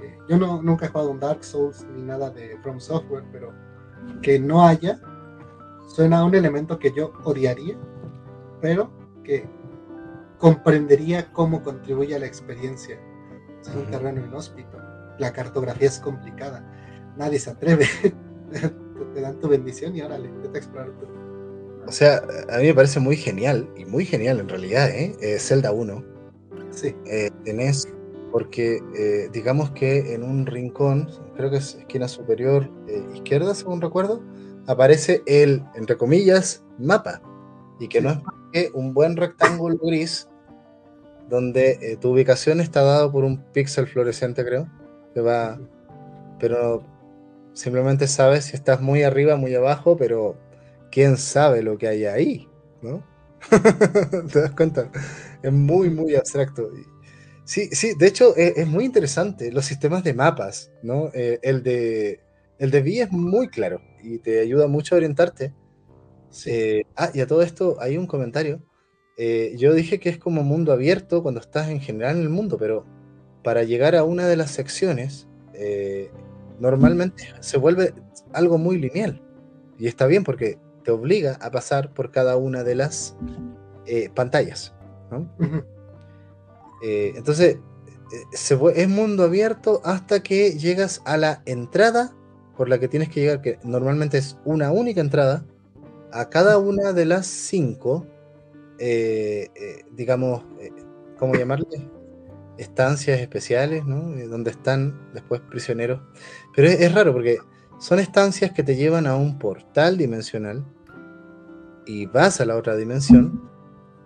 [0.00, 3.52] Eh, yo no, nunca he jugado un Dark Souls ni nada de From Software, pero
[4.22, 5.00] que no haya
[5.88, 7.76] suena a un elemento que yo odiaría,
[8.60, 8.90] pero
[9.24, 9.48] que
[10.38, 12.96] comprendería cómo contribuye a la experiencia.
[13.60, 14.78] Es un terreno inhóspito,
[15.18, 16.64] la cartografía es complicada,
[17.16, 17.86] nadie se atreve,
[19.14, 21.17] te dan tu bendición y ahora le intenta explorar tu
[21.88, 25.16] o sea, a mí me parece muy genial, y muy genial en realidad, ¿eh?
[25.22, 26.04] eh Zelda 1.
[26.70, 26.94] Sí.
[27.06, 27.88] Eh, tenés,
[28.30, 32.70] porque eh, digamos que en un rincón, creo que es esquina superior
[33.14, 34.22] izquierda, según recuerdo,
[34.66, 37.22] aparece el, entre comillas, mapa.
[37.80, 40.28] Y que no es más que un buen rectángulo gris
[41.30, 44.68] donde tu ubicación está dado por un píxel fluorescente, creo,
[45.14, 45.58] que va,
[46.38, 46.82] pero
[47.54, 50.36] simplemente sabes si estás muy arriba, muy abajo, pero
[50.90, 52.48] quién sabe lo que hay ahí,
[52.82, 53.02] ¿no?
[54.32, 54.90] ¿Te das cuenta?
[55.42, 56.70] Es muy, muy abstracto.
[57.44, 61.10] Sí, sí, de hecho e, es, muy interesante los sistemas de mapas, ¿no?
[61.14, 62.20] Eh, el de
[62.58, 65.54] el de V es muy claro y te ayuda mucho a orientarte.
[66.44, 68.60] Eh, ah, y a todo esto hay un comentario.
[69.16, 72.58] Eh, yo dije que es como mundo abierto cuando estás en general en el mundo,
[72.58, 72.84] pero
[73.42, 75.26] para llegar a una de las secciones,
[76.60, 77.94] normalmente se vuelve
[78.32, 79.22] algo muy lineal.
[79.78, 80.58] Y está bien porque
[80.88, 83.14] te obliga a pasar por cada una de las
[83.84, 84.72] eh, pantallas.
[86.82, 87.58] Eh, entonces,
[88.10, 92.16] eh, es mundo abierto hasta que llegas a la entrada
[92.56, 95.44] por la que tienes que llegar, que normalmente es una única entrada,
[96.10, 98.06] a cada una de las cinco,
[99.94, 100.42] digamos,
[101.18, 101.66] ¿cómo llamarle?
[102.56, 104.08] Estancias especiales, ¿no?
[104.26, 106.00] donde están después prisioneros.
[106.56, 107.40] Pero es raro porque
[107.78, 110.64] son estancias que te llevan a un portal dimensional
[111.88, 113.50] y vas a la otra dimensión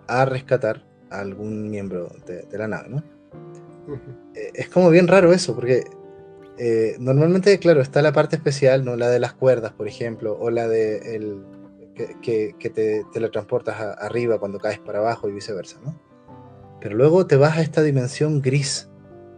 [0.07, 3.03] a rescatar a algún miembro de, la nave, ¿no?
[4.35, 5.83] Eh, es como bien raro eso, porque
[6.57, 8.95] eh, normalmente, claro, está la parte especial, ¿no?
[8.95, 11.43] La de las cuerdas, por ejemplo, o la de el,
[12.21, 15.99] que, que, te teletransportas arriba cuando caes para abajo y viceversa, ¿no?
[16.79, 18.89] Pero luego te vas a esta dimensión gris,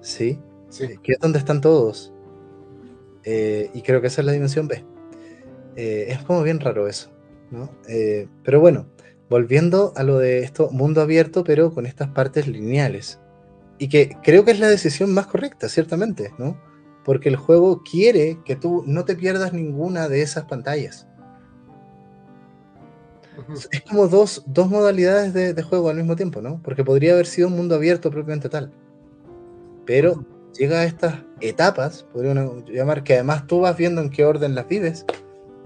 [0.02, 0.40] ¿sí?
[0.70, 1.00] sí.
[1.02, 2.14] Que es donde están todos.
[3.24, 4.86] Eh, y creo que esa es la dimensión B.
[5.76, 7.15] es como bien raro eso.
[7.88, 8.88] Eh, pero bueno,
[9.30, 13.20] volviendo a lo de esto, mundo abierto, pero con estas partes lineales.
[13.78, 16.60] Y que creo que es la decisión más correcta, ciertamente, ¿no?
[17.04, 21.08] Porque el juego quiere que tú no te pierdas ninguna de esas pantallas.
[23.72, 26.62] Es como dos, dos modalidades de, juego al mismo tiempo, ¿no?
[26.64, 28.72] Porque podría haber sido un mundo abierto propiamente tal.
[29.86, 30.26] Pero
[30.58, 34.68] llega a estas etapas, podríamos llamar, que además tú vas viendo en qué orden las
[34.68, 35.06] vives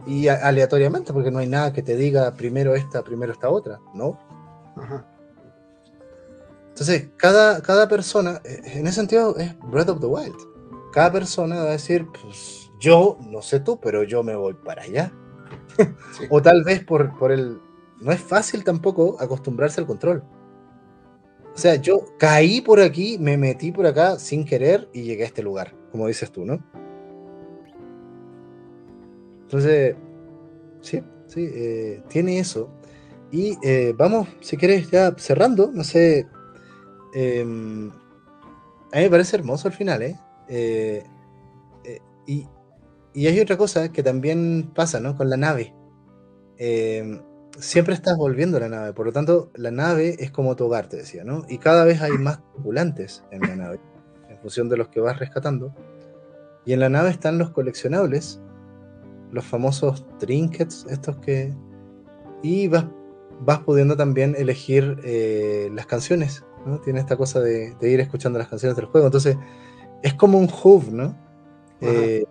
[0.09, 4.17] y aleatoriamente, porque no hay nada que te diga primero esta, primero esta otra, ¿no?
[6.69, 10.35] Entonces, cada, cada persona, eh, en ese sentido, es Breath of the Wild.
[10.91, 14.81] Cada persona va a decir, pues yo, no sé tú, pero yo me voy para
[14.81, 15.13] allá.
[16.31, 17.59] o tal vez por, por el...
[18.01, 20.23] No es fácil tampoco acostumbrarse al control.
[21.53, 25.27] O sea, yo caí por aquí, me metí por acá sin querer y llegué a
[25.27, 26.63] este lugar, como dices tú, ¿no?
[29.49, 29.95] Entonces,
[30.79, 32.69] sí, sí, eh, tiene eso.
[33.31, 36.27] Y eh, vamos, si quieres, ya cerrando, no sé.
[37.15, 37.89] Em,
[38.91, 40.19] a mí me parece hermoso el final, ¿eh?
[40.47, 41.03] eh
[42.27, 42.47] y,
[43.15, 45.17] y, hay otra cosa que también pasa, ¿no?
[45.17, 45.73] Con la nave.
[46.57, 47.19] Em,
[47.57, 50.89] siempre estás volviendo a la nave, por lo tanto, la nave es como tu hogar,
[50.89, 51.43] te decía, ¿no?
[51.49, 53.79] Y cada vez hay más tripulantes en la nave,
[54.29, 55.73] en función de los que vas rescatando.
[56.65, 58.39] Y en la nave están los coleccionables,
[59.31, 61.53] los famosos trinkets, estos que.
[62.41, 62.85] Y vas,
[63.41, 66.79] vas pudiendo también elegir eh, las canciones, ¿no?
[66.79, 69.07] Tiene esta cosa de, ir escuchando las canciones del juego.
[69.07, 69.37] Entonces,
[70.03, 71.17] es como un hub, ¿no?
[71.81, 72.23] Eh,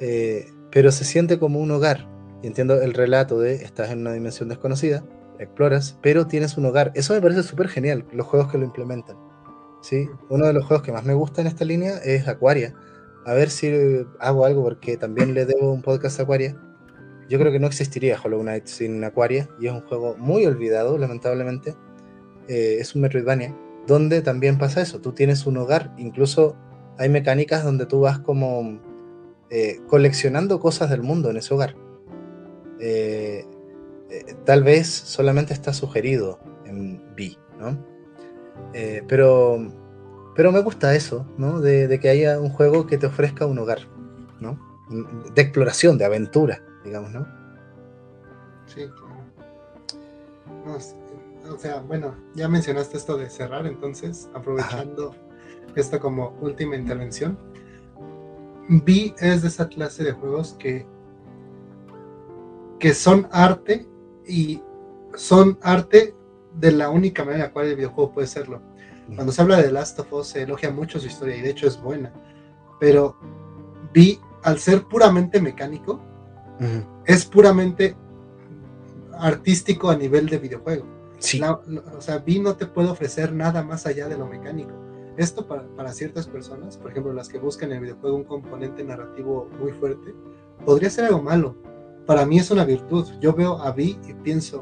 [0.00, 2.08] eh, pero se siente como un hogar.
[2.42, 5.04] Y entiendo el relato de estás en una dimensión desconocida,
[5.38, 6.92] exploras, pero tienes un hogar.
[6.94, 9.16] Eso me parece súper genial, los juegos que lo implementan.
[9.82, 10.08] ¿sí?
[10.30, 12.74] Uno de los juegos que más me gusta en esta línea es Aquaria
[13.24, 16.56] a ver si hago algo porque también le debo un podcast a Aquaria.
[17.28, 20.98] Yo creo que no existiría Hollow Knight sin Aquaria y es un juego muy olvidado,
[20.98, 21.76] lamentablemente.
[22.48, 23.56] Eh, es un Metroidvania
[23.86, 25.00] donde también pasa eso.
[25.00, 26.56] Tú tienes un hogar, incluso
[26.98, 28.80] hay mecánicas donde tú vas como
[29.50, 31.76] eh, coleccionando cosas del mundo en ese hogar.
[32.80, 33.44] Eh,
[34.44, 37.90] tal vez solamente está sugerido en B, ¿no?
[39.08, 39.79] pero
[40.40, 41.60] pero me gusta eso, ¿no?
[41.60, 43.80] De, que haya un juego que te ofrezca un hogar,
[44.40, 44.58] ¿no?
[45.34, 47.26] De exploración, de aventura, digamos, ¿no?
[48.64, 50.78] Sí, claro.
[51.54, 55.14] o sea, bueno, ya mencionaste esto de cerrar, entonces, aprovechando
[55.76, 57.36] esto como última intervención,
[58.66, 60.86] Vi es de esa clase de juegos que,
[62.78, 63.86] que son arte
[64.26, 64.62] y
[65.16, 66.14] son arte
[66.54, 68.69] de la única manera en la cual el videojuego puede serlo.
[69.14, 71.66] Cuando se habla de Last of Us se elogia mucho su historia y de hecho
[71.66, 72.12] es buena,
[72.78, 73.16] pero
[73.92, 76.00] vi al ser puramente mecánico,
[77.06, 77.96] es puramente
[79.12, 80.86] artístico a nivel de videojuego.
[81.18, 81.40] Sí.
[81.42, 84.72] o sea, Vi no te puede ofrecer nada más allá de lo mecánico.
[85.18, 88.82] Esto para, para, ciertas personas, por ejemplo, las que buscan en el videojuego un componente
[88.82, 90.14] narrativo muy fuerte,
[90.64, 91.56] podría ser algo malo.
[92.06, 93.06] Para mí es una virtud.
[93.20, 94.60] Yo veo a Vi y pienso,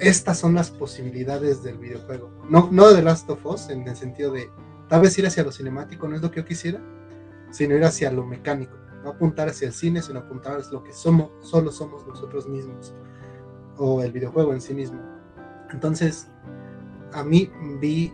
[0.00, 2.30] estas son las posibilidades del videojuego.
[2.48, 4.50] No, no de Last of Us, en el sentido de
[4.88, 6.80] tal vez ir hacia lo cinemático no es lo que yo quisiera,
[7.50, 8.76] sino ir hacia lo mecánico.
[9.02, 12.94] No apuntar hacia el cine, sino apuntar hacia lo que somos, solo somos nosotros mismos,
[13.76, 15.00] o el videojuego en sí mismo.
[15.70, 16.28] Entonces,
[17.12, 18.12] a mí vi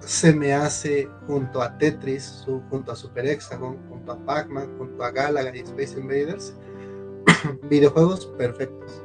[0.00, 5.12] se me hace junto a Tetris, junto a Super Hexagon, junto a Pac-Man, junto a
[5.12, 6.56] Galaga y Space Invaders,
[7.70, 9.02] videojuegos perfectos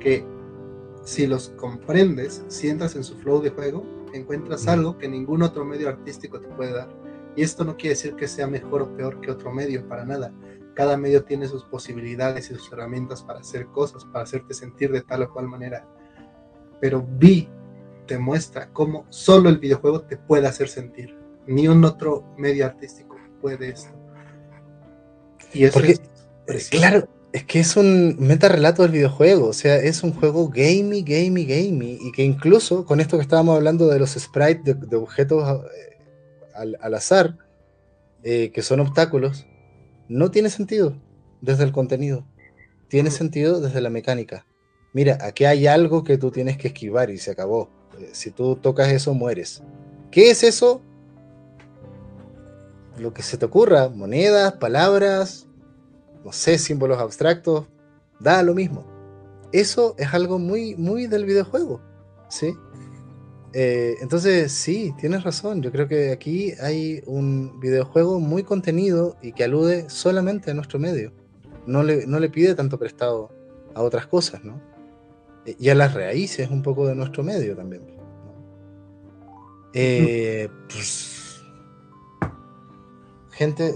[0.00, 0.26] que
[1.04, 5.64] si los comprendes, si entras en su flow de juego, encuentras algo que ningún otro
[5.64, 6.88] medio artístico te puede dar.
[7.34, 10.32] Y esto no quiere decir que sea mejor o peor que otro medio, para nada.
[10.74, 15.02] Cada medio tiene sus posibilidades y sus herramientas para hacer cosas, para hacerte sentir de
[15.02, 15.86] tal o cual manera.
[16.80, 17.48] Pero Vi
[18.06, 21.16] te muestra cómo solo el videojuego te puede hacer sentir.
[21.46, 23.90] Ni un otro medio artístico puede esto.
[25.52, 26.00] Y eso es
[26.46, 30.48] eh, claro, es que es un meta relato del videojuego, o sea, es un juego
[30.48, 34.96] gamey, gamey, gamey, y que incluso con esto que estábamos hablando de los sprites de,
[34.96, 35.98] objetos eh,
[36.54, 37.38] al, azar,
[38.22, 39.46] eh, que son obstáculos,
[40.08, 40.94] no tiene sentido
[41.40, 42.26] desde el contenido,
[42.88, 44.44] tiene sentido desde la mecánica.
[44.92, 47.70] Mira, aquí hay algo que tú tienes que esquivar y se acabó.
[47.98, 49.62] Eh, si tú tocas eso, mueres.
[50.10, 50.82] ¿Qué es eso?
[52.98, 55.46] Lo que se te ocurra, monedas, palabras,
[56.24, 57.66] no sé, símbolos abstractos,
[58.20, 58.84] da lo mismo.
[59.52, 61.80] Eso es algo muy, muy del videojuego,
[62.28, 62.54] ¿sí?
[63.52, 65.62] Eh, entonces, sí, tienes razón.
[65.62, 70.78] Yo creo que aquí hay un videojuego muy contenido y que alude solamente a nuestro
[70.78, 71.12] medio.
[71.66, 73.30] No le, no le pide tanto prestado
[73.74, 74.60] a otras cosas, ¿no?
[75.44, 77.82] Y a las raíces un poco de nuestro medio también.
[79.74, 81.11] Eh, pues,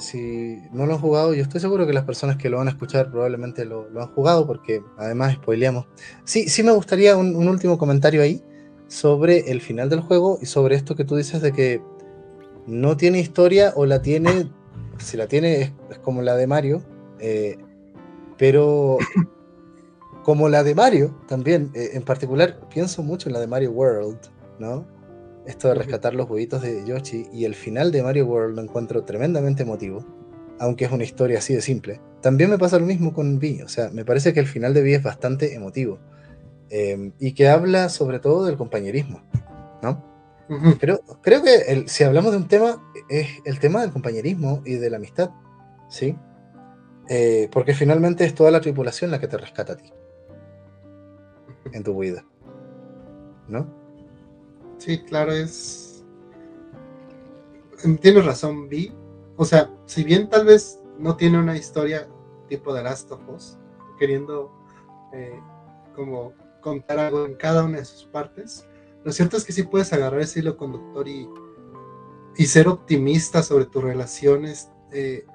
[0.00, 2.70] si no lo han jugado, yo estoy seguro que las personas que lo van a
[2.70, 5.86] escuchar probablemente lo, han jugado, porque además spoileamos.
[6.24, 8.42] Sí, sí me gustaría un, último comentario ahí
[8.88, 11.82] sobre el final del juego y sobre esto que tú dices de que
[12.66, 14.50] no tiene historia o la tiene,
[14.98, 16.82] si la tiene es, como la de Mario,
[17.18, 17.58] eh,
[18.38, 18.98] pero
[20.24, 24.18] como la de Mario también, eh, en particular pienso mucho en la de Mario World,
[24.58, 24.86] ¿no?
[25.46, 29.04] Esto de rescatar los huevitos de Yoshi y el final de Mario World lo encuentro
[29.04, 30.04] tremendamente emotivo,
[30.58, 32.00] aunque es una historia así de simple.
[32.20, 34.82] También me pasa lo mismo con Vi, o sea, me parece que el final de
[34.82, 36.00] Vi es bastante emotivo
[36.70, 39.22] em, y que habla sobre todo del compañerismo,
[39.82, 40.04] ¿no?
[40.80, 44.90] Pero creo que si hablamos de un tema, es el tema del compañerismo y de
[44.90, 45.30] la amistad,
[45.88, 46.16] ¿sí?
[47.08, 49.92] Eh, porque finalmente es toda la tripulación la que te rescata a ti
[51.72, 52.24] en tu vida,
[53.48, 53.85] ¿no?
[54.78, 56.04] Sí, claro, es.
[58.00, 58.92] Tienes razón, Vi.
[59.36, 62.08] O sea, si bien tal vez no tiene una historia
[62.48, 63.10] tipo de Last
[63.98, 64.52] queriendo
[65.12, 65.40] eh,
[65.94, 68.66] como contar algo en cada una de sus partes,
[69.04, 71.28] lo cierto es que sí puedes agarrar ese hilo conductor y,
[72.36, 75.26] y ser optimista sobre tus relaciones, eh,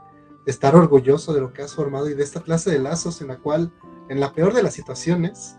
[0.45, 3.38] estar orgulloso de lo que has formado y de esta clase de lazos en la
[3.38, 3.72] cual,
[4.09, 5.57] en la peor de las situaciones,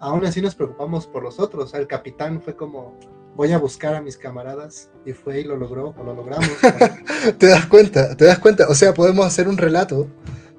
[0.00, 1.74] aún así nos preocupamos por los otros.
[1.74, 2.98] el capitán fue como,
[3.34, 6.50] voy a buscar a mis camaradas y fue y lo logró, o lo logramos.
[7.38, 8.68] te das cuenta, te das cuenta.
[8.68, 10.08] O sea, podemos hacer un relato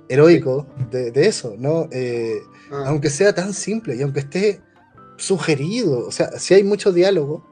[0.09, 1.87] heroico de, eso, ¿no?
[1.91, 2.39] Eh,
[2.71, 2.85] ah.
[2.87, 4.61] Aunque sea tan simple y aunque esté
[5.17, 7.45] sugerido, o sea, si hay mucho diálogo,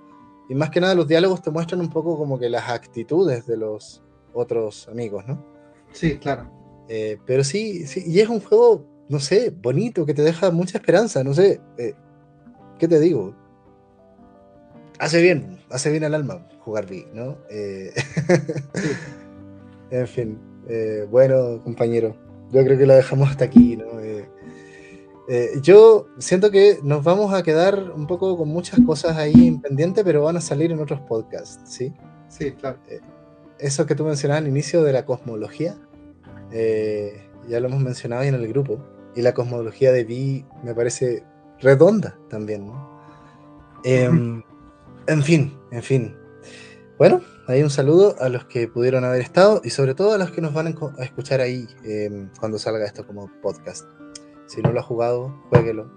[0.47, 3.57] y más que nada los diálogos te muestran un poco como que las actitudes de
[3.57, 4.03] los
[4.33, 5.43] otros amigos, ¿no?
[5.91, 6.51] Sí, claro.
[6.87, 10.77] Eh, pero sí, sí, y es un juego no sé, bonito, que te deja mucha
[10.77, 11.94] esperanza, no sé, eh,
[12.80, 13.36] ¿qué te digo?
[14.99, 17.38] Hace bien, hace bien al alma jugar B, ¿no?
[17.49, 17.94] Eh,
[19.91, 22.15] en fin, eh, bueno, compañero,
[22.52, 23.86] yo creo que lo dejamos hasta aquí, ¿no?
[25.64, 30.22] yo siento que nos vamos a quedar un poco con muchas cosas ahí pendientes, pero
[30.22, 31.91] van a salir en otros podcasts, ¿sí?
[32.30, 32.77] Sí, claro.
[33.57, 35.76] eso que tú mencionabas al inicio de la cosmología,
[36.52, 38.80] ya lo hemos mencionado ahí en el grupo
[39.15, 41.23] y la cosmología de Vi me parece
[41.59, 42.71] redonda también.
[43.83, 44.43] Em,
[45.07, 46.15] en fin, en fin.
[46.97, 50.31] Bueno, ahí un saludo a los que pudieron haber estado y sobre todo a los
[50.31, 53.85] que nos van a escuchar ahí em, cuando salga esto como podcast.
[54.47, 55.91] Si no lo ha jugado, jueguelo.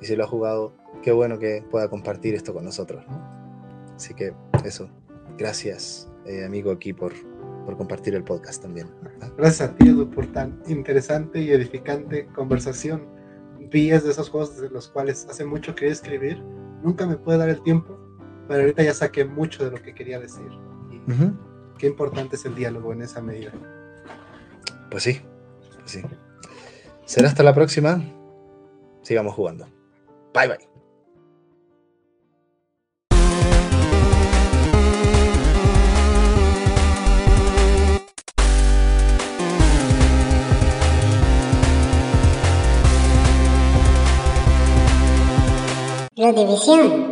[0.00, 3.04] Y si lo ha jugado, qué bueno que pueda compartir esto con nosotros.
[3.94, 4.34] Así que
[4.64, 4.90] eso,
[5.38, 7.12] gracias eh, amigo aquí por,
[7.64, 8.88] por compartir el podcast también.
[9.36, 13.06] Gracias a ti, Edu, por tan interesante y edificante conversación.
[13.70, 16.42] Vías de esos juegos de los cuales hace mucho quería escribir.
[16.82, 17.98] Nunca me puede dar el tiempo,
[18.48, 20.48] pero ahorita ya saqué mucho de lo que quería decir.
[21.78, 23.52] Qué importante es el diálogo en esa medida.
[24.90, 25.20] Pues sí,
[25.78, 26.02] pues sí.
[27.04, 28.02] Será hasta la próxima.
[29.02, 29.66] Sigamos jugando.
[30.34, 30.71] Bye bye.
[46.22, 47.11] La división